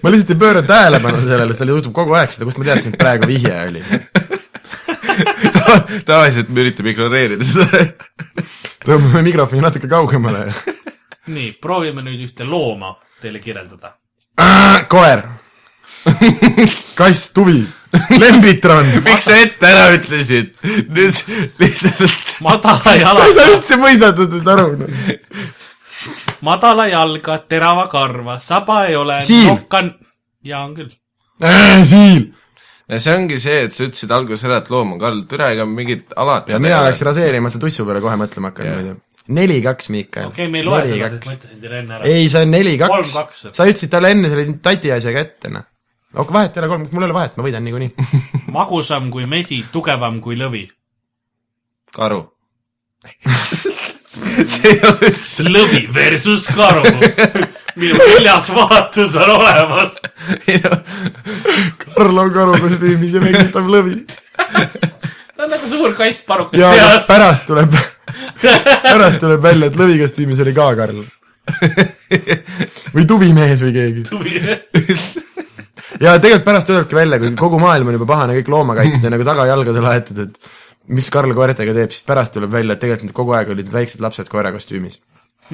[0.02, 2.96] ma lihtsalt ei pööra tähelepanu sellele, sest tal juhtub kogu aeg seda, kust ma teadsin,
[2.96, 3.86] et praegu vihje oli.
[6.10, 7.86] tavaliselt me üritame ignoreerida seda.
[8.82, 10.48] tõmbame mikrofoni natuke kaugemale.
[11.28, 13.94] nii, proovime nüüd ühte looma teile kirjeldada.
[14.90, 15.22] koer,
[16.98, 17.62] kass, tuvi,
[18.10, 18.88] lembitron.
[19.06, 20.56] miks sa ette ära ütlesid?
[20.90, 21.22] nüüd
[21.62, 24.90] lihtsalt madala sa ei saa jalaga, üldse mõistatustest aru.
[26.42, 29.48] madala jalga, terava karva, saba ei ole, Siil.
[29.52, 29.94] nokkan,
[30.44, 30.92] jaa on küll.
[31.86, 32.32] siil.
[32.90, 35.70] ja see ongi see, et sa ütlesid alguses ära, et loom on kall, türa ega
[35.70, 39.00] mingit alati ja mina oleks raseerimata tussu peale kohe mõtlema hakanud Jah.
[39.28, 39.42] muidu.
[39.42, 40.28] neli-kaks, Miikael.
[40.28, 42.06] okei, me ei loe seda, sest ma ütlesin teile enne ära.
[42.06, 43.44] ei, see on neli-kaks Kolm-kaks..
[43.54, 45.68] sa ütlesid talle enne selle tati asjaga ette, noh.
[46.16, 47.92] aga vahet ei ole, kolm, mul ei ole vahet, ma võidan niikuinii.
[48.58, 50.66] magusam kui mesi, tugevam kui lõvi.
[51.96, 52.26] karu.
[54.52, 56.84] see ei ole üldse, lõvi versus karu.
[57.80, 59.96] minu neljas vaatus on olemas.
[61.86, 64.02] Karl on karukostüümis ja megistab lõvi.
[64.36, 67.08] ta on nagu suur kassparukas ja peas.
[67.08, 67.78] pärast tuleb,
[68.92, 71.02] pärast tuleb välja, et lõvikostüümis oli ka Karl.
[72.96, 74.02] või tuvimees või keegi.
[76.04, 79.28] ja tegelikult pärast tulebki välja, kui kogu maailm on juba pahane, kõik loomakaitsjad on nagu
[79.28, 80.34] tagajalgadele aetud, et
[80.92, 84.28] mis Karl koertega teeb, siis pärast tuleb välja, et tegelikult kogu aeg olid väiksed lapsed
[84.32, 84.96] koerakostüümis.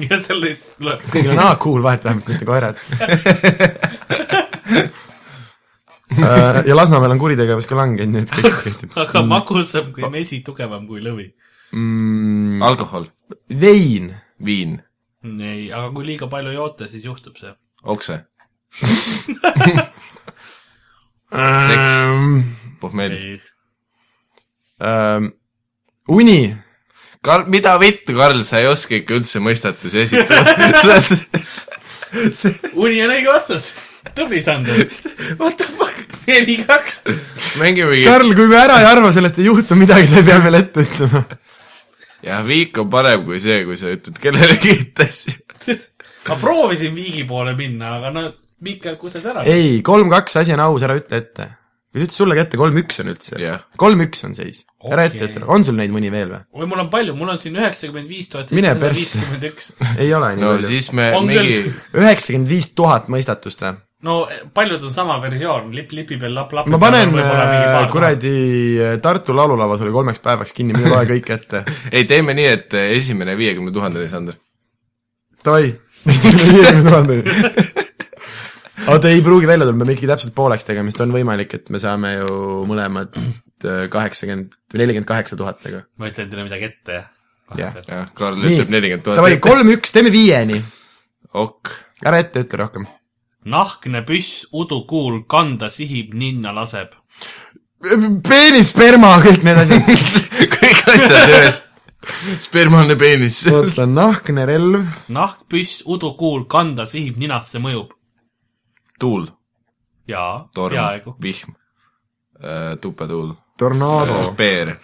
[0.08, 0.98] ja selle siis tuleb.
[1.04, 2.76] siis kõigil on, aa, cool, vahet vähemalt mitte koerad.
[6.68, 10.86] ja Lasnamäel on kuritegevus ka langenud, nii et kõik kehtib aga magusam kui mesi, tugevam
[10.88, 11.26] kui lõvi.
[11.72, 12.62] mm,.
[12.62, 13.08] alkohol,
[13.60, 14.12] vein,
[14.44, 14.78] viin,
[15.24, 17.52] ei, aga kui liiga palju joote, siis juhtub see.
[17.82, 18.20] okse,
[21.34, 22.40] ähm,
[22.80, 23.18] pohmell.
[23.18, 23.36] ei,
[24.84, 25.32] ähm,
[26.08, 26.40] uni,
[27.22, 30.54] Karl, mida vittu, Karl, sa ei oska ikka üldse mõistatusi esitada.
[32.82, 33.72] uni on õige vastus.
[34.14, 34.86] tubli, Sander.
[35.40, 35.98] what the fuck,
[36.28, 37.02] neli, kaks.
[37.58, 40.62] mängimegi, Karl, kui me ära ei arva, sellest ei juhtu midagi, sa ei pea meile
[40.64, 41.24] ette ütlema.
[42.24, 45.78] jah, viik on parem kui see, kui sa ütled kellelegi ette asju.
[46.28, 48.26] ma proovisin viigi poole minna, aga no
[48.64, 49.44] Miikal kused ära.
[49.46, 51.46] ei, kolm-kaks, asi on aus, ära ütle ette.
[51.92, 53.62] kui ta ütles sulle kätte, kolm-üks on üldse Jah..
[53.78, 54.64] kolm-üks on seis.
[54.82, 55.30] ära ette Okei.
[55.30, 56.42] ütle, on sul neid mõni veel või?
[56.58, 59.70] oi, mul on palju, mul on siin üheksakümmend viis tuhat Mine seitsesada viiskümmend üks.
[60.02, 60.70] ei ole nii no palju.
[60.74, 63.78] siis me On mingi küll., üheksakümmend viis tuhat mõistatust või?
[64.06, 64.18] No
[64.54, 68.34] paljud on sama versioon, lipp lipi peal, lapp lapi ma panen äh, kuradi
[68.78, 71.64] äh, Tartu laululava sulle kolmeks päevaks kinni, mine loe kõik ette.
[71.96, 74.38] ei teeme nii, et eh, esimene viiekümne tuhandeni, Sander.
[75.44, 75.72] Davai,
[76.14, 77.36] esimene viiekümne tuhandeni.
[78.92, 81.70] oota, ei pruugi välja tulla, me peame ikkagi täpselt pooleks tegema, sest on võimalik, et
[81.74, 82.40] me saame ju
[82.70, 85.82] mõlemad äh, kaheksakümmend või nelikümmend kaheksa tuhat nagu.
[85.98, 87.14] ma ütlen teile midagi ette, jah
[87.56, 87.72] Jah.
[88.12, 89.44] Karl ütleb nelikümmend Davai, tuhat.
[89.46, 90.58] kolm-üks, teeme viieni.
[91.32, 91.70] ok,
[92.04, 92.84] ära ette ütle rohkem.
[93.48, 96.92] Nahkne püss udukuul kanda sihib, ninna laseb.
[98.28, 99.90] peenis, sperma, kõik need asjad.
[100.56, 101.60] kõik asjad ühes.
[102.44, 103.40] spermaalne peenis.
[103.52, 104.80] oota, nahkne relv,
[105.14, 107.94] nahkpüss udukuul kanda sihib, ninasse mõjub.
[108.98, 109.28] tuul,
[110.10, 111.54] jaa, peaaegu., vihm,
[112.80, 114.74] tupetuul, tornaado, peer.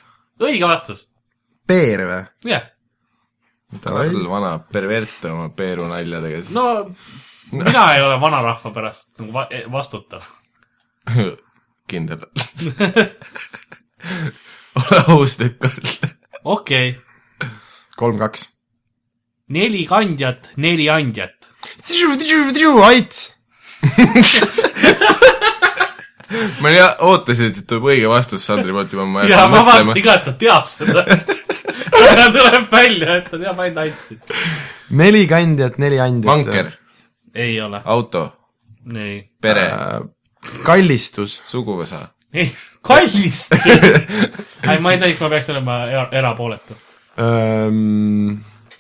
[0.41, 1.09] õige vastus,
[1.67, 2.23] peer või?
[2.53, 2.71] jah.
[3.75, 4.07] Davai.
[4.07, 6.45] Karl, vana pervert oma peeru naljadega.
[6.55, 6.67] no
[7.63, 10.23] mina ei ole vanarahva pärast nagu va vastutav.
[11.91, 12.25] kindel.
[14.81, 15.89] ole aus nüüd, Karl.
[16.45, 17.49] okei okay.,
[17.97, 18.49] kolm-kaks.
[19.49, 21.51] neli kandjat, neli andjat.
[22.89, 23.35] aits.
[26.63, 30.05] ma ja, ootasin, et siit tuleb õige vastus Sandri poolt juba, ma ja ma vaatasin
[30.05, 31.05] ka, et ta teab seda.
[32.05, 34.19] aga tuleb välja, et ta teab ainult antsi.
[35.03, 36.31] neli kandjat, neli andjat.
[36.31, 36.73] vanker,
[37.35, 38.25] ei ole, auto,
[38.97, 40.01] ei, pere, Äh,
[40.65, 41.41] kallistus.
[41.49, 42.51] suguvõsa, ei,
[42.85, 43.55] kallist.
[44.71, 46.77] ei, ma ei tea, ma peaks olema era- erapooletu.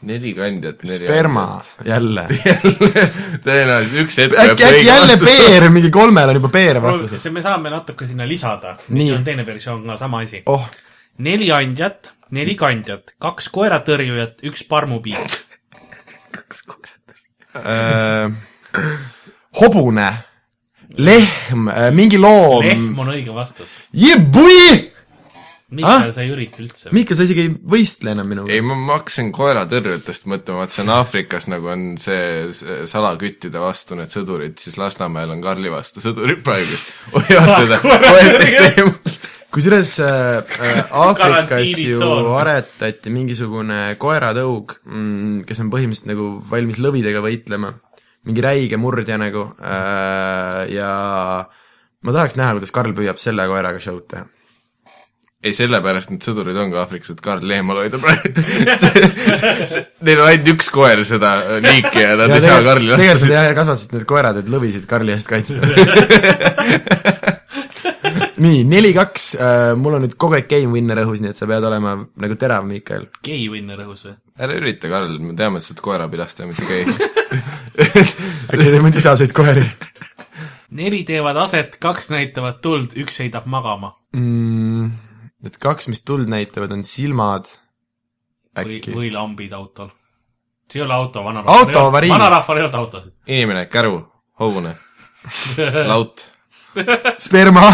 [0.05, 1.44] neli kandjat, neli sperma,
[1.86, 2.26] jälle.
[3.44, 7.24] tõenäoliselt üks hetk äkki, äkki jälle peer, mingi kolmel on juba peer vastus.
[7.32, 8.76] me saame natuke sinna lisada.
[8.88, 9.07] Nii.
[9.07, 10.42] siin on teine versioon ka sama asi.
[10.46, 10.66] oh,
[11.24, 15.24] neli andjat, neli kandjat, kaks koeratõrjujat, üks parmupiir.
[19.61, 20.09] hobune,
[20.98, 22.64] lehm, mingi loom.
[22.66, 23.70] lehm on õige vastus.
[23.94, 24.94] Jebui!
[25.74, 26.90] Mihkel, sa ei ürita üldse.
[26.94, 30.84] Mihkel, sa isegi ei võistle enam minuga ei, ma, ma hakkasin koeratõrjujatest mõtlema, et see
[30.84, 36.05] on Aafrikas nagu on see, see salaküttide vastu need sõdurid, siis Lasnamäel on Karli vastu
[36.05, 36.78] sõdurid praegu.
[37.16, 39.16] hoiavad teda koertest eemal.
[39.55, 47.22] Kusjuures äh, äh, Aafrikas ju aretati mingisugune koeratõug mm,, kes on põhimõtteliselt nagu valmis lõvidega
[47.24, 47.74] võitlema.
[48.24, 50.92] mingi räige murdja nagu äh, ja
[52.05, 54.24] ma tahaks näha, kuidas Karl püüab selle koeraga show'd teha.
[55.44, 58.32] ei, sellepärast need sõdurid ongi Aafrikas, et Karli eemal hoida praegu.
[60.09, 63.20] Neil on ainult üks koer seda liiki ja nad ja ei saa tegelikult Karli tegelikult
[63.20, 63.36] lasta nad.
[63.36, 65.61] jah kasvatasid need koerad, et lõvisid Karli eest kaitsta.
[68.45, 69.30] nii, neli-kaks,
[69.80, 72.66] mul on nüüd kogu aeg game winner õhus, nii et sa pead olema nagu terav,
[72.68, 73.09] Miikael.
[73.24, 74.16] gei winner õhus või?
[74.45, 76.84] ära ürita, Karl, me teame, et sa oled koerapilastaja, mitte gei.
[78.55, 79.64] äkki teeme isaseid koeri
[80.74, 83.95] neli teevad aset, kaks näitavad tuld, üks heidab magama.
[84.16, 84.90] mm,?
[85.45, 87.51] Need kaks, mis tuld näitavad, on silmad.
[88.59, 88.95] äkki.
[88.95, 89.90] või lambid autol.
[90.70, 91.66] see ei ole auto, vanarahval.
[91.66, 92.11] Autoavarii.
[92.11, 93.12] vanarahval ei olnud autosid.
[93.26, 94.01] inimene, käru,
[94.40, 94.74] hobune,
[95.86, 96.26] laut,
[97.22, 97.64] sperma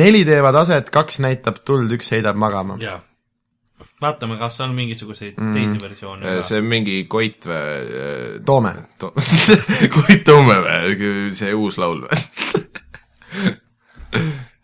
[0.00, 2.74] neli teevad aset, kaks näitab tuld, üks heidab magama.
[2.80, 3.00] jaa.
[4.02, 5.52] vaatame, kas on mingisuguseid Mm.
[5.54, 6.42] teisi versioone ka.
[6.46, 8.40] see on mingi Koit või?
[8.46, 8.72] Toome.
[8.98, 9.12] To-
[9.96, 12.16] Koit Toome või, see uus laul või?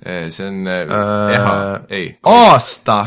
[0.32, 3.06] see on äh, Eha, ei, aasta.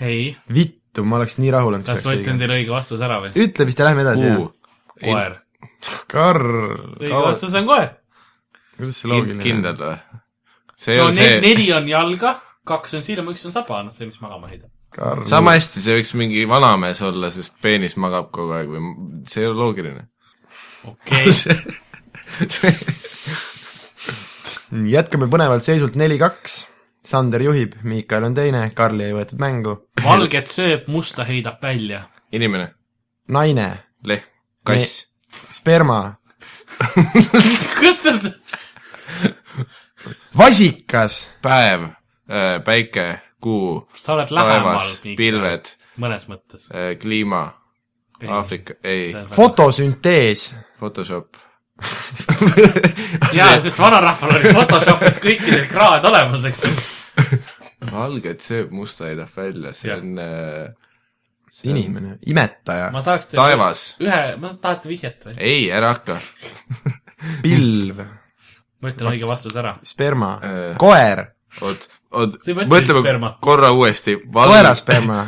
[0.00, 3.30] ei, vittu, ma oleks nii rahul olnud, kas ma ütlen teile õige vastuse ära või?
[3.46, 4.46] ütle vist ja lähme edasi, kuu,
[5.02, 5.32] koer.
[6.10, 7.90] Karl, õige vastus on koer.
[8.76, 9.96] kuidas see loogiline kindel või?
[10.76, 12.34] see ei no ole ne- see, neli on jalga,
[12.68, 14.70] kaks on silma, üks on saba, noh see, mis magama heidab.
[14.96, 15.24] Karl.
[15.28, 18.80] sama hästi see võiks mingi vanamees olla, sest peenis magab kogu aeg või
[19.28, 20.06] see ei ole loogiline.
[20.88, 21.26] okei,
[24.96, 26.64] jätkame põnevalt seisult neli-kaks.
[27.06, 29.76] Sander juhib, Miikael on teine, Karli ei võetud mängu.
[30.02, 32.00] valget sööb, musta heidab välja.
[32.34, 32.72] inimene,
[33.30, 33.68] naine,
[34.04, 34.24] lehm,
[34.66, 35.04] kass,
[35.50, 36.00] sperma,
[37.80, 38.14] kus sa,
[40.36, 41.88] vasikas, päev,
[42.64, 43.06] päike,
[43.42, 45.72] kuu, sa oled lähemal taevas, pilved,
[46.02, 46.68] mõnes mõttes.
[47.00, 47.46] kliima,
[48.26, 50.48] Aafrika, ei, fotosüntees,
[50.80, 51.36] Photoshop,
[53.36, 56.72] jaa, sest vanarahval oli Photoshopis kõikidel kraad olemas, eks ju.
[57.92, 60.00] valget sööb, musta heidab välja, see Jah.
[60.00, 60.76] on,
[61.64, 63.84] inimene, imetaja, ma saaks teile taevas.
[64.02, 65.34] ühe, ma tahate vihjet või?
[65.38, 66.18] ei, ära hakka.
[67.44, 68.02] pilv,
[68.82, 69.74] ma ütlen õige vastuse ära.
[69.86, 71.24] sperma Äh., koer,
[71.62, 72.36] oot, oot
[72.68, 73.32] mõtleme sperma.
[73.40, 74.18] korra uuesti.
[74.32, 75.22] koera sperma,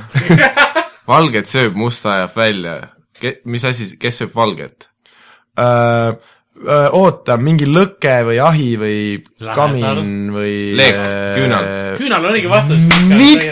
[1.15, 2.79] valget sööb, musta ajab välja.
[3.45, 4.91] mis asi, kes sööb valget?
[6.99, 8.99] oota, mingi lõke või ahi või
[9.39, 9.55] Lähedal.
[9.55, 10.97] kamin või Leek,
[11.39, 11.67] küünal.
[12.01, 12.83] küünal on õige vastus.
[13.11, 13.47] Mit-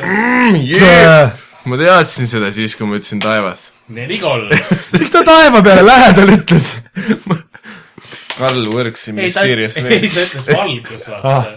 [0.66, 1.32] Yeah!
[1.66, 3.70] Ma teadsin seda siis, kui ma ütlesin taevas.
[3.88, 4.50] neli kolm.
[4.94, 6.72] miks ta taeva peale lähedal ütles?
[8.36, 10.14] Karl Works in ei, ta, Mysterious ei, Ways.
[10.14, 11.56] ta ütles valgus, vaata.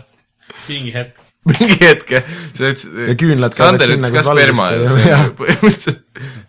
[0.69, 1.21] mingi hetk.
[1.49, 2.13] mingi hetk,
[2.57, 2.97] sa ütlesid.
[3.09, 6.03] Ja küünlad Sander ütles ka sperma ei see on põhimõtteliselt,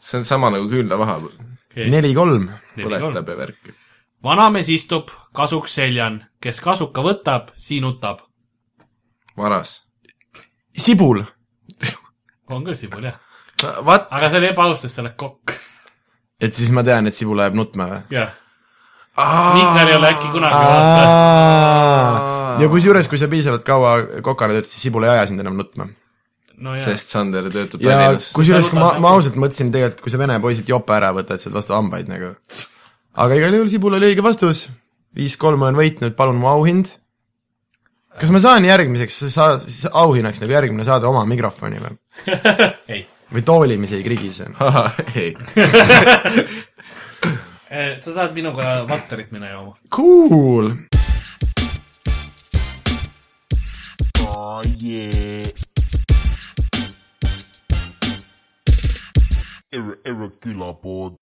[0.09, 1.21] see on sama nagu küünlavaha,
[1.95, 2.49] neli-kolm,
[2.79, 3.73] põletab ja värk.
[4.27, 8.25] vanamees istub, kasuks seljan, kes kasuka võtab, siinutab.
[9.39, 9.81] varas.
[10.77, 11.25] sibul,
[12.51, 13.19] on küll sibul, jah.
[13.65, 14.09] What?
[14.11, 15.57] aga see oli ebaaustus, sa oled kokk.
[16.41, 18.03] et siis ma tean, et sibul läheb nutma või?
[18.17, 18.37] jah.
[19.21, 21.07] Mikler ei ole äkki kunagi vaata.
[22.63, 25.89] ja kusjuures, kui sa piisavalt kaua kokana töötad, siis sibul ei aja sind enam nutma.
[26.61, 28.31] no sest Sander töötab ja Tallinnas.
[28.37, 31.43] kusjuures, kui ma Sa, ma ausalt mõtlesin tegelikult, kui sa vene poisilt jope ära võtad,
[31.43, 32.33] saad vastu hambaid nagu.
[33.27, 34.69] aga igal juhul sibul oli õige vastus.
[35.17, 36.93] viis-kolm olen võitnud, palun mu auhind.
[38.21, 39.57] kas ma saan järgmiseks sa-,
[40.05, 41.97] auhinnaks nagu järgmine saade oma mikrofoni või?
[42.95, 43.09] ei.
[43.33, 44.49] Või tooli, mis ei krigise?
[45.15, 45.35] ei,
[48.05, 49.77] sa saad minuga Valterit minna jooma.
[49.95, 50.73] Cool.
[54.27, 55.47] Oh yeah.
[59.71, 61.20] Ir- Irregular board.